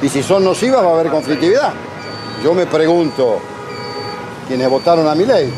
[0.00, 1.72] y si son nocivas va a haber conflictividad.
[2.42, 3.38] Yo me pregunto,
[4.48, 5.52] quienes votaron a mi ley,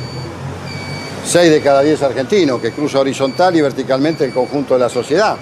[1.25, 5.37] seis de cada diez argentinos, que cruza horizontal y verticalmente el conjunto de la sociedad.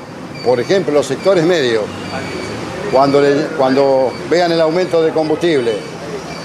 [0.44, 1.84] Por ejemplo, los sectores medios,
[2.92, 5.72] cuando vean el aumento de combustible,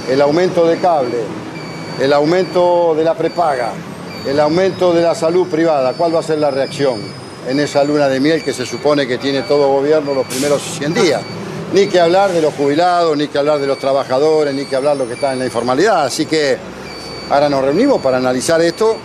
[0.10, 1.18] el aumento de cable,
[2.00, 3.72] el aumento de la prepaga,
[4.26, 7.00] el aumento de la salud privada, ¿cuál va a ser la reacción
[7.48, 10.94] en esa luna de miel que se supone que tiene todo gobierno los primeros 100
[10.94, 11.22] días?
[11.74, 14.94] Ni que hablar de los jubilados, ni que hablar de los trabajadores, ni que hablar
[14.94, 16.06] de lo que está en la informalidad.
[16.06, 16.58] Así que
[17.30, 18.96] ahora nos reunimos para analizar esto,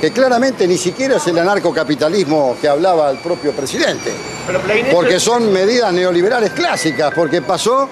[0.00, 4.12] que claramente ni siquiera es el anarcocapitalismo que hablaba el propio presidente.
[4.90, 7.86] Porque son medidas neoliberales clásicas, porque pasó,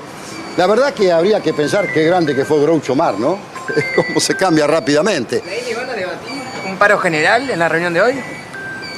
[0.59, 3.39] la verdad que habría que pensar qué grande que fue Groucho Mar, ¿no?
[3.95, 5.41] Cómo se cambia rápidamente.
[5.41, 8.15] van a debatir un paro general en la reunión de hoy?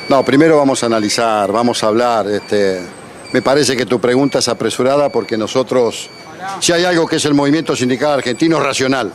[0.08, 2.80] No, primero vamos a analizar, vamos a hablar, este,
[3.32, 6.08] me parece que tu pregunta es apresurada porque nosotros,
[6.60, 9.12] si hay algo que es el movimiento sindical argentino, es racional.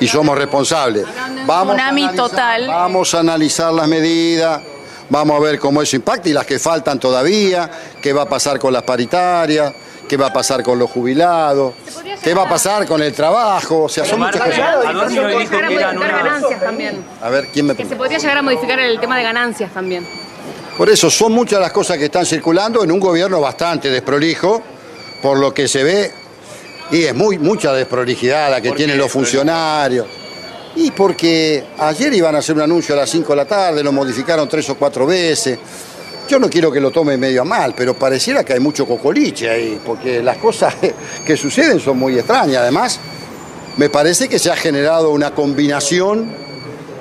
[0.00, 1.06] Y somos responsables.
[1.46, 2.66] Vamos a, analizar, total.
[2.66, 4.60] vamos a analizar las medidas,
[5.08, 7.70] vamos a ver cómo eso impacta y las que faltan todavía,
[8.02, 9.72] qué va a pasar con las paritarias,
[10.08, 11.74] qué va a pasar con los jubilados,
[12.22, 14.84] qué va a pasar con el trabajo, o sea, son muchas cosas.
[15.94, 17.04] ganancias también.
[17.20, 20.06] A ver, ¿quién me Que se podría llegar a modificar el tema de ganancias también.
[20.76, 24.62] Por eso son muchas las cosas que están circulando en un gobierno bastante desprolijo,
[25.22, 26.12] por lo que se ve,
[26.90, 30.06] y es muy mucha desprolijidad la que tienen los funcionarios.
[30.76, 33.92] Y porque ayer iban a hacer un anuncio a las 5 de la tarde, lo
[33.92, 35.58] modificaron tres o cuatro veces.
[36.28, 39.48] Yo no quiero que lo tome medio a mal, pero pareciera que hay mucho cocoliche
[39.48, 40.74] ahí, porque las cosas
[41.26, 42.62] que suceden son muy extrañas.
[42.62, 43.00] Además,
[43.76, 46.30] me parece que se ha generado una combinación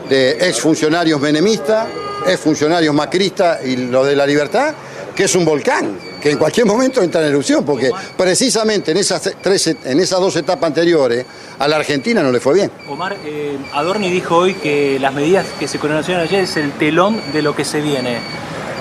[0.09, 1.87] de exfuncionarios menemistas,
[2.27, 4.73] exfuncionarios macristas y los de la libertad,
[5.15, 9.31] que es un volcán, que en cualquier momento entra en erupción, porque precisamente en esas,
[9.41, 11.25] tres, en esas dos etapas anteriores
[11.57, 12.71] a la Argentina no le fue bien.
[12.89, 17.21] Omar, eh, Adorni dijo hoy que las medidas que se conocieron ayer es el telón
[17.31, 18.17] de lo que se viene.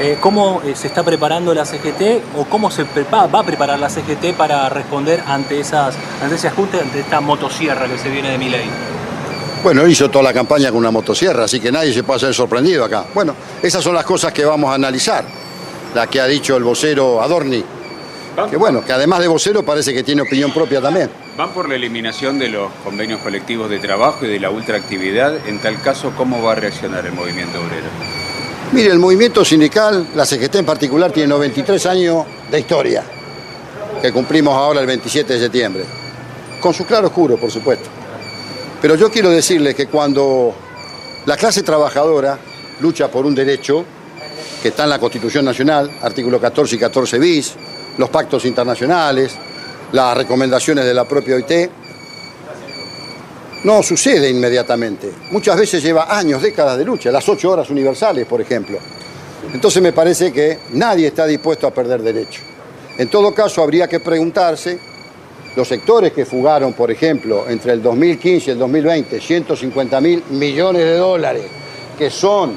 [0.00, 3.88] Eh, ¿Cómo eh, se está preparando la CGT o cómo se va a preparar la
[3.88, 8.38] CGT para responder ante, esas, ante ese ajuste, ante esta motosierra que se viene de
[8.38, 8.68] Milei?
[9.62, 12.34] Bueno, él hizo toda la campaña con una motosierra, así que nadie se puede ser
[12.34, 13.06] sorprendido acá.
[13.14, 15.24] Bueno, esas son las cosas que vamos a analizar.
[15.94, 17.64] La que ha dicho el vocero Adorni.
[18.50, 21.08] Que bueno, que además de vocero parece que tiene opinión propia también.
[21.38, 25.46] Van por la eliminación de los convenios colectivos de trabajo y de la ultraactividad.
[25.46, 28.23] En tal caso, ¿cómo va a reaccionar el movimiento obrero?
[28.72, 33.04] Mire, el movimiento sindical, la CGT en particular, tiene 93 años de historia,
[34.02, 35.84] que cumplimos ahora el 27 de septiembre.
[36.60, 37.88] Con su claro oscuro, por supuesto.
[38.82, 40.54] Pero yo quiero decirles que cuando
[41.26, 42.38] la clase trabajadora
[42.80, 43.84] lucha por un derecho
[44.60, 47.54] que está en la Constitución Nacional, artículo 14 y 14 bis,
[47.96, 49.36] los pactos internacionales,
[49.92, 51.70] las recomendaciones de la propia OIT,
[53.64, 55.10] no sucede inmediatamente.
[55.30, 58.78] Muchas veces lleva años, décadas de lucha, las ocho horas universales, por ejemplo.
[59.52, 62.42] Entonces me parece que nadie está dispuesto a perder derecho.
[62.98, 64.78] En todo caso, habría que preguntarse,
[65.56, 70.84] los sectores que fugaron, por ejemplo, entre el 2015 y el 2020, 150 mil millones
[70.84, 71.44] de dólares,
[71.96, 72.56] que son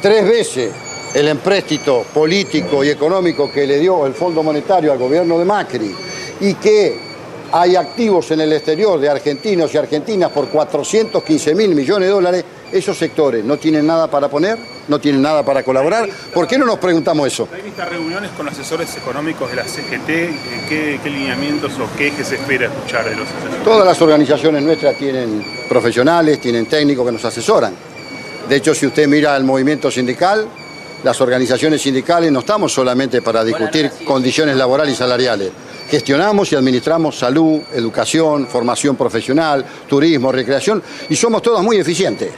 [0.00, 0.72] tres veces
[1.14, 5.94] el empréstito político y económico que le dio el Fondo Monetario al gobierno de Macri,
[6.40, 7.11] y que
[7.52, 12.44] hay activos en el exterior de argentinos y argentinas por 415 mil millones de dólares,
[12.72, 16.08] esos sectores no tienen nada para poner, no tienen nada para colaborar.
[16.32, 17.46] ¿Por qué no nos preguntamos eso?
[17.54, 20.08] ¿Hay vistas reuniones con los asesores económicos de la CGT?
[20.08, 20.34] Eh,
[20.68, 23.64] ¿Qué, qué lineamientos o qué ejes se espera escuchar de los asesores?
[23.64, 27.74] Todas las organizaciones nuestras tienen profesionales, tienen técnicos que nos asesoran.
[28.48, 30.48] De hecho, si usted mira el movimiento sindical,
[31.04, 35.50] las organizaciones sindicales no estamos solamente para discutir condiciones laborales y salariales.
[35.92, 42.30] Gestionamos y administramos salud, educación, formación profesional, turismo, recreación y somos todos muy eficientes.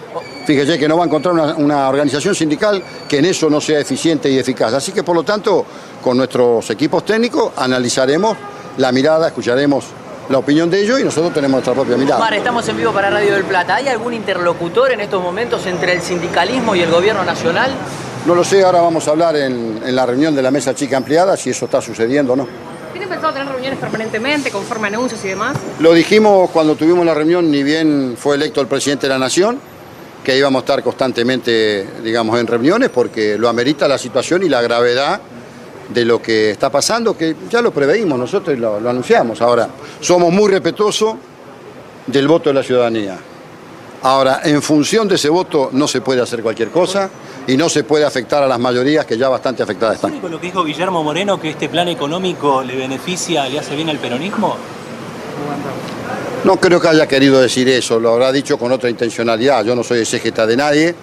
[0.45, 3.79] Fíjese que no va a encontrar una, una organización sindical que en eso no sea
[3.79, 4.75] eficiente y eficaz.
[4.75, 5.65] Así que, por lo tanto,
[6.03, 8.37] con nuestros equipos técnicos analizaremos
[8.79, 9.85] la mirada, escucharemos
[10.31, 12.17] la opinión de ellos y nosotros tenemos nuestra propia mirada.
[12.17, 13.77] Omar, estamos en vivo para Radio del Plata.
[13.77, 17.71] ¿Hay algún interlocutor en estos momentos entre el sindicalismo y el gobierno nacional?
[18.27, 20.97] No lo sé, ahora vamos a hablar en, en la reunión de la mesa chica
[20.97, 22.74] ampliada si eso está sucediendo o no.
[22.95, 25.57] ¿Tienen pensado tener reuniones permanentemente, conforme anuncios y demás?
[25.81, 29.59] Lo dijimos cuando tuvimos la reunión, ni bien fue electo el presidente de la Nación,
[30.23, 34.63] que íbamos a estar constantemente, digamos, en reuniones, porque lo amerita la situación y la
[34.63, 35.21] gravedad
[35.93, 39.43] de lo que está pasando, que ya lo preveímos nosotros y lo, lo anunciamos.
[39.43, 39.69] Ahora,
[39.99, 41.17] somos muy respetuosos
[42.07, 43.19] del voto de la ciudadanía.
[44.05, 47.09] Ahora, en función de ese voto no se puede hacer cualquier cosa
[47.47, 50.21] y no se puede afectar a las mayorías que ya bastante afectadas están.
[50.21, 53.89] Con lo que dijo Guillermo Moreno, que este plan económico le beneficia, le hace bien
[53.89, 54.59] al peronismo.
[56.45, 59.65] No creo que haya querido decir eso, lo habrá dicho con otra intencionalidad.
[59.65, 60.95] Yo no soy exégeta de nadie.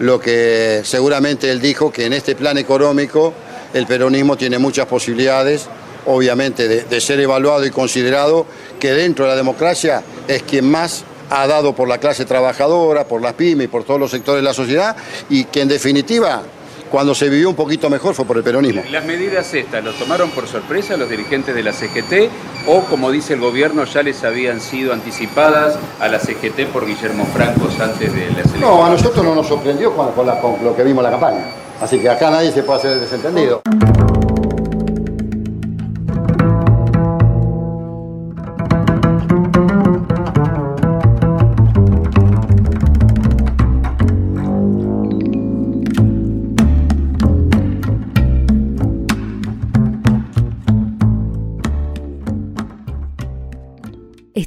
[0.00, 3.32] Lo que seguramente él dijo que en este plan económico
[3.72, 5.68] el peronismo tiene muchas posibilidades,
[6.04, 8.44] obviamente, de, de ser evaluado y considerado
[8.78, 13.22] que dentro de la democracia es quien más ha dado por la clase trabajadora, por
[13.22, 14.94] las pymes y por todos los sectores de la sociedad
[15.30, 16.42] y que en definitiva
[16.90, 18.82] cuando se vivió un poquito mejor fue por el peronismo.
[18.90, 22.28] ¿Las medidas estas los tomaron por sorpresa los dirigentes de la CGT
[22.66, 27.24] o, como dice el gobierno, ya les habían sido anticipadas a la CGT por Guillermo
[27.32, 28.60] Franco antes de las elecciones?
[28.60, 31.18] No, a nosotros no nos sorprendió con, con la- con lo que vimos en la
[31.18, 31.44] campaña.
[31.80, 33.62] Así que acá nadie se puede hacer desentendido.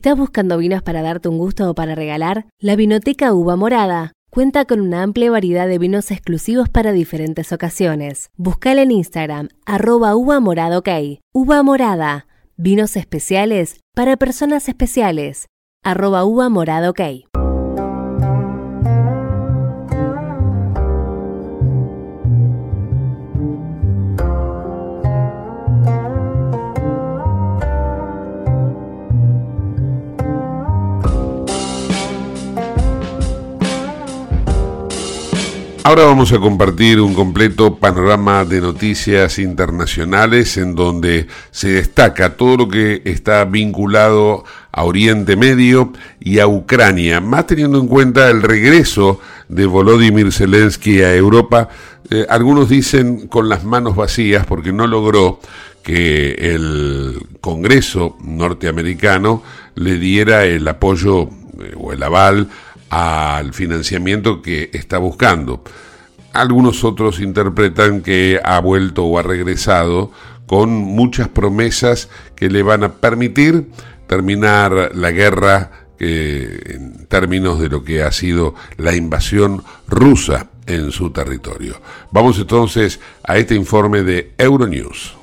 [0.06, 2.46] ¿Estás buscando vinos para darte un gusto o para regalar?
[2.60, 8.30] La Vinoteca Uva Morada cuenta con una amplia variedad de vinos exclusivos para diferentes ocasiones.
[8.38, 10.80] Buscala en Instagram, arroba uva morada.
[11.34, 15.48] Uva morada, vinos especiales para personas especiales,
[15.82, 16.94] arroba uva morada.
[35.88, 42.58] Ahora vamos a compartir un completo panorama de noticias internacionales en donde se destaca todo
[42.58, 48.42] lo que está vinculado a Oriente Medio y a Ucrania, más teniendo en cuenta el
[48.42, 51.70] regreso de Volodymyr Zelensky a Europa.
[52.10, 55.40] Eh, algunos dicen con las manos vacías porque no logró
[55.84, 59.44] que el Congreso norteamericano
[59.76, 61.30] le diera el apoyo
[61.62, 62.50] eh, o el aval
[62.90, 65.64] al financiamiento que está buscando.
[66.34, 70.12] Algunos otros interpretan que ha vuelto o ha regresado
[70.48, 73.70] con muchas promesas que le van a permitir
[74.08, 81.12] terminar la guerra en términos de lo que ha sido la invasión rusa en su
[81.12, 81.80] territorio.
[82.12, 85.16] Vamos entonces a este informe de Euronews.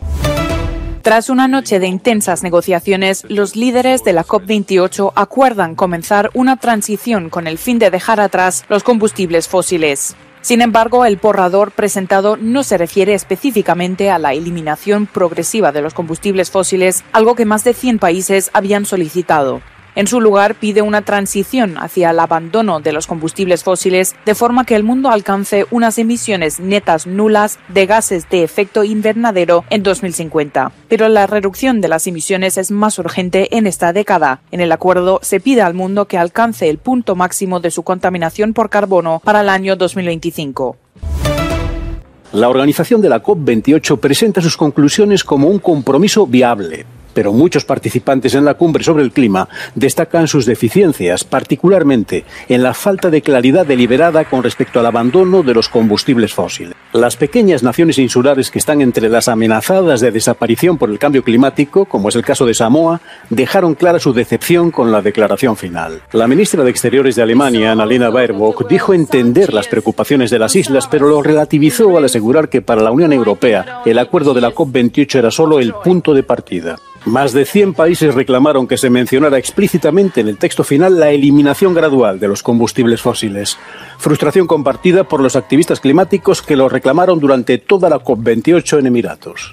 [1.03, 7.29] Tras una noche de intensas negociaciones, los líderes de la COP28 acuerdan comenzar una transición
[7.29, 10.15] con el fin de dejar atrás los combustibles fósiles.
[10.43, 15.93] Sin embargo, el borrador presentado no se refiere específicamente a la eliminación progresiva de los
[15.93, 19.61] combustibles fósiles, algo que más de 100 países habían solicitado.
[19.95, 24.65] En su lugar, pide una transición hacia el abandono de los combustibles fósiles de forma
[24.65, 30.73] que el mundo alcance unas emisiones netas nulas de gases de efecto invernadero en 2050.
[30.89, 34.41] Pero la reducción de las emisiones es más urgente en esta década.
[34.51, 38.55] En el acuerdo se pide al mundo que alcance el punto máximo de su contaminación
[38.55, 40.77] por carbono para el año 2025.
[42.33, 48.35] La organización de la COP28 presenta sus conclusiones como un compromiso viable, pero muchos participantes
[48.35, 53.67] en la cumbre sobre el clima destacan sus deficiencias, particularmente en la falta de claridad
[53.67, 56.75] deliberada con respecto al abandono de los combustibles fósiles.
[56.93, 61.87] Las pequeñas naciones insulares que están entre las amenazadas de desaparición por el cambio climático,
[61.87, 63.01] como es el caso de Samoa,
[63.31, 66.03] dejaron clara su decepción con la declaración final.
[66.13, 70.87] La ministra de Exteriores de Alemania, Annalena Baerbock, dijo entender las preocupaciones de las islas,
[70.87, 75.17] pero lo relativizó al asegurar que para la Unión Europea el acuerdo de la COP28
[75.17, 76.79] era solo el punto de partida.
[77.05, 81.75] Más de 100 países reclamaron que se mencionara explícitamente en el texto final la eliminación
[81.75, 83.59] gradual de los combustibles fósiles.
[83.99, 89.53] Frustración compartida por los activistas climáticos que lo reclamaron durante toda la COP28 en Emiratos.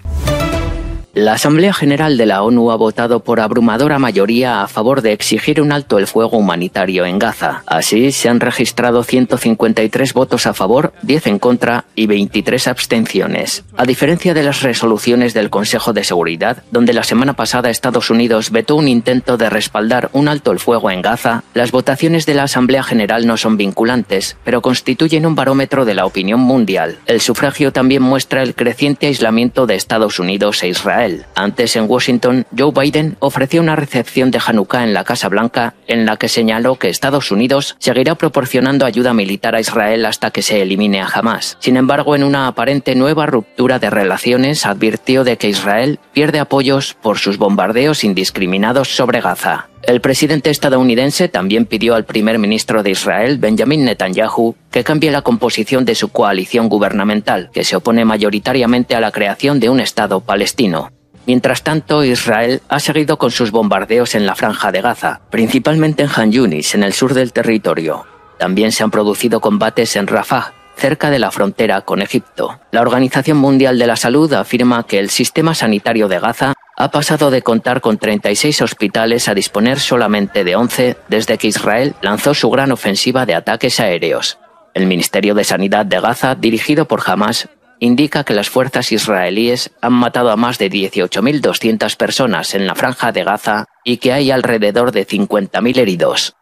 [1.20, 5.60] La Asamblea General de la ONU ha votado por abrumadora mayoría a favor de exigir
[5.60, 7.62] un alto el fuego humanitario en Gaza.
[7.66, 13.66] Así, se han registrado 153 votos a favor, 10 en contra y 23 abstenciones.
[13.76, 18.52] A diferencia de las resoluciones del Consejo de Seguridad, donde la semana pasada Estados Unidos
[18.52, 22.44] vetó un intento de respaldar un alto el fuego en Gaza, las votaciones de la
[22.44, 27.00] Asamblea General no son vinculantes, pero constituyen un barómetro de la opinión mundial.
[27.08, 32.46] El sufragio también muestra el creciente aislamiento de Estados Unidos e Israel antes en Washington,
[32.58, 36.76] Joe Biden ofreció una recepción de Hanukkah en la Casa Blanca en la que señaló
[36.76, 41.58] que Estados Unidos seguirá proporcionando ayuda militar a Israel hasta que se elimine a Hamas.
[41.60, 46.96] Sin embargo, en una aparente nueva ruptura de relaciones, advirtió de que Israel pierde apoyos
[47.02, 49.70] por sus bombardeos indiscriminados sobre Gaza.
[49.84, 55.22] El presidente estadounidense también pidió al primer ministro de Israel, Benjamin Netanyahu, que cambie la
[55.22, 60.20] composición de su coalición gubernamental, que se opone mayoritariamente a la creación de un Estado
[60.20, 60.92] palestino.
[61.30, 66.10] Mientras tanto, Israel ha seguido con sus bombardeos en la franja de Gaza, principalmente en
[66.16, 68.08] Han Yunis, en el sur del territorio.
[68.40, 72.60] También se han producido combates en Rafah, cerca de la frontera con Egipto.
[72.72, 77.30] La Organización Mundial de la Salud afirma que el sistema sanitario de Gaza ha pasado
[77.30, 82.50] de contar con 36 hospitales a disponer solamente de 11 desde que Israel lanzó su
[82.50, 84.40] gran ofensiva de ataques aéreos.
[84.74, 87.50] El Ministerio de Sanidad de Gaza, dirigido por Hamas,
[87.80, 93.12] indica que las fuerzas israelíes han matado a más de 18.200 personas en la franja
[93.12, 96.39] de Gaza y que hay alrededor de 50.000 heridos.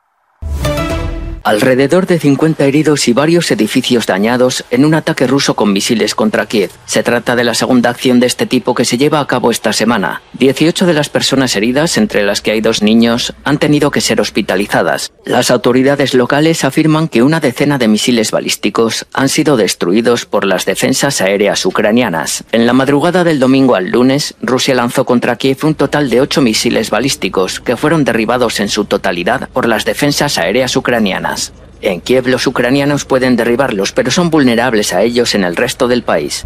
[1.48, 6.46] Alrededor de 50 heridos y varios edificios dañados en un ataque ruso con misiles contra
[6.46, 6.72] Kiev.
[6.86, 9.72] Se trata de la segunda acción de este tipo que se lleva a cabo esta
[9.72, 10.22] semana.
[10.34, 14.20] 18 de las personas heridas, entre las que hay dos niños, han tenido que ser
[14.20, 15.14] hospitalizadas.
[15.24, 20.66] Las autoridades locales afirman que una decena de misiles balísticos han sido destruidos por las
[20.66, 22.44] defensas aéreas ucranianas.
[22.52, 26.42] En la madrugada del domingo al lunes, Rusia lanzó contra Kiev un total de 8
[26.42, 31.37] misiles balísticos que fueron derribados en su totalidad por las defensas aéreas ucranianas.
[31.82, 36.04] En Kiev los ucranianos pueden derribarlos, pero son vulnerables a ellos en el resto del
[36.04, 36.46] país.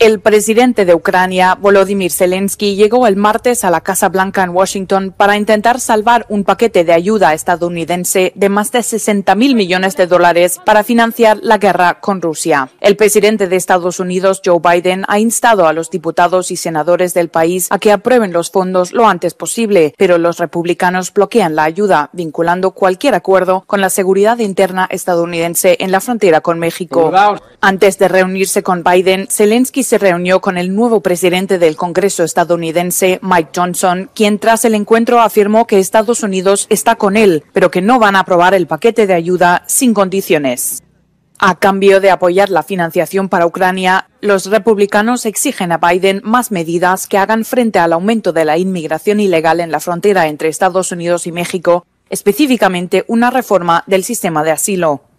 [0.00, 5.12] El presidente de Ucrania, Volodymyr Zelensky, llegó el martes a la Casa Blanca en Washington
[5.14, 10.06] para intentar salvar un paquete de ayuda estadounidense de más de 60 mil millones de
[10.06, 12.70] dólares para financiar la guerra con Rusia.
[12.80, 17.28] El presidente de Estados Unidos, Joe Biden, ha instado a los diputados y senadores del
[17.28, 22.08] país a que aprueben los fondos lo antes posible, pero los republicanos bloquean la ayuda,
[22.14, 27.12] vinculando cualquier acuerdo con la seguridad interna estadounidense en la frontera con México.
[27.60, 33.18] Antes de reunirse con Biden, Zelensky se reunió con el nuevo presidente del Congreso estadounidense,
[33.22, 37.82] Mike Johnson, quien tras el encuentro afirmó que Estados Unidos está con él, pero que
[37.82, 40.84] no van a aprobar el paquete de ayuda sin condiciones.
[41.40, 47.08] A cambio de apoyar la financiación para Ucrania, los republicanos exigen a Biden más medidas
[47.08, 51.26] que hagan frente al aumento de la inmigración ilegal en la frontera entre Estados Unidos
[51.26, 55.09] y México, específicamente una reforma del sistema de asilo.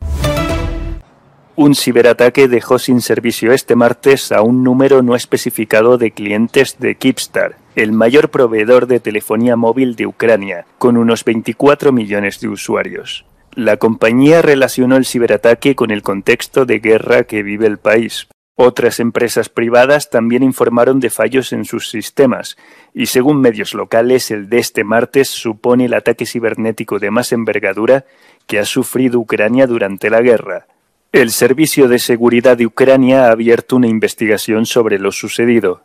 [1.58, 6.95] Un ciberataque dejó sin servicio este martes a un número no especificado de clientes de
[6.95, 13.26] Kipstar, el mayor proveedor de telefonía móvil de Ucrania, con unos 24 millones de usuarios.
[13.54, 18.30] La compañía relacionó el ciberataque con el contexto de guerra que vive el país.
[18.56, 22.58] Otras empresas privadas también informaron de fallos en sus sistemas,
[22.93, 28.06] y según medios locales, el de este martes supone el ataque cibernético de más envergadura
[28.47, 30.68] que ha sufrido Ucrania durante la guerra.
[31.14, 35.84] El Servicio de Seguridad de Ucrania ha abierto una investigación sobre lo sucedido.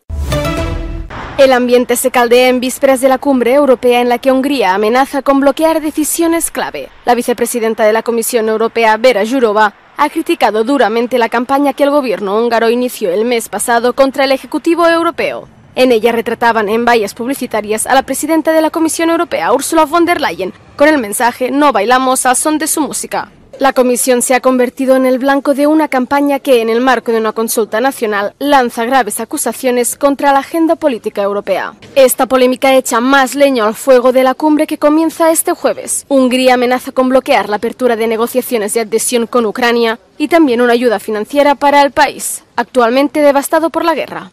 [1.37, 5.23] El ambiente se caldea en vísperas de la cumbre europea en la que Hungría amenaza
[5.23, 6.91] con bloquear decisiones clave.
[7.05, 11.91] La vicepresidenta de la Comisión Europea, Vera Jourova, ha criticado duramente la campaña que el
[11.91, 15.49] gobierno húngaro inició el mes pasado contra el Ejecutivo Europeo.
[15.75, 20.05] En ella retrataban en vallas publicitarias a la presidenta de la Comisión Europea, Ursula von
[20.05, 23.33] der Leyen, con el mensaje No bailamos a son de su música.
[23.59, 27.11] La Comisión se ha convertido en el blanco de una campaña que, en el marco
[27.11, 31.75] de una consulta nacional, lanza graves acusaciones contra la agenda política europea.
[31.95, 36.05] Esta polémica echa más leño al fuego de la cumbre que comienza este jueves.
[36.09, 40.75] Hungría amenaza con bloquear la apertura de negociaciones de adhesión con Ucrania y también una
[40.75, 44.33] ayuda financiera para el país, actualmente devastado por la guerra.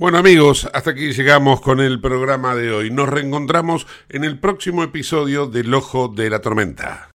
[0.00, 2.90] Bueno amigos, hasta aquí llegamos con el programa de hoy.
[2.90, 7.10] Nos reencontramos en el próximo episodio del Ojo de la Tormenta.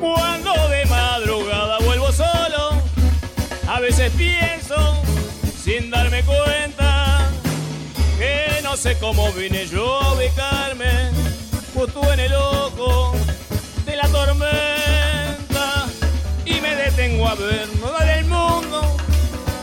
[0.00, 2.82] Cuando de madrugada vuelvo solo,
[3.68, 4.74] a veces pienso,
[5.56, 7.30] sin darme cuenta,
[8.18, 11.12] que no sé cómo vine yo a ubicarme
[11.72, 12.32] justo en el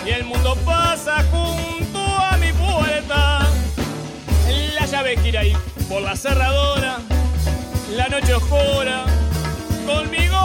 [0.10, 3.48] y el mundo pasa junto a mi puerta.
[4.74, 5.54] La llave gira y
[5.88, 6.98] por la cerradora,
[7.96, 9.06] la noche oscura,
[9.86, 10.36] conmigo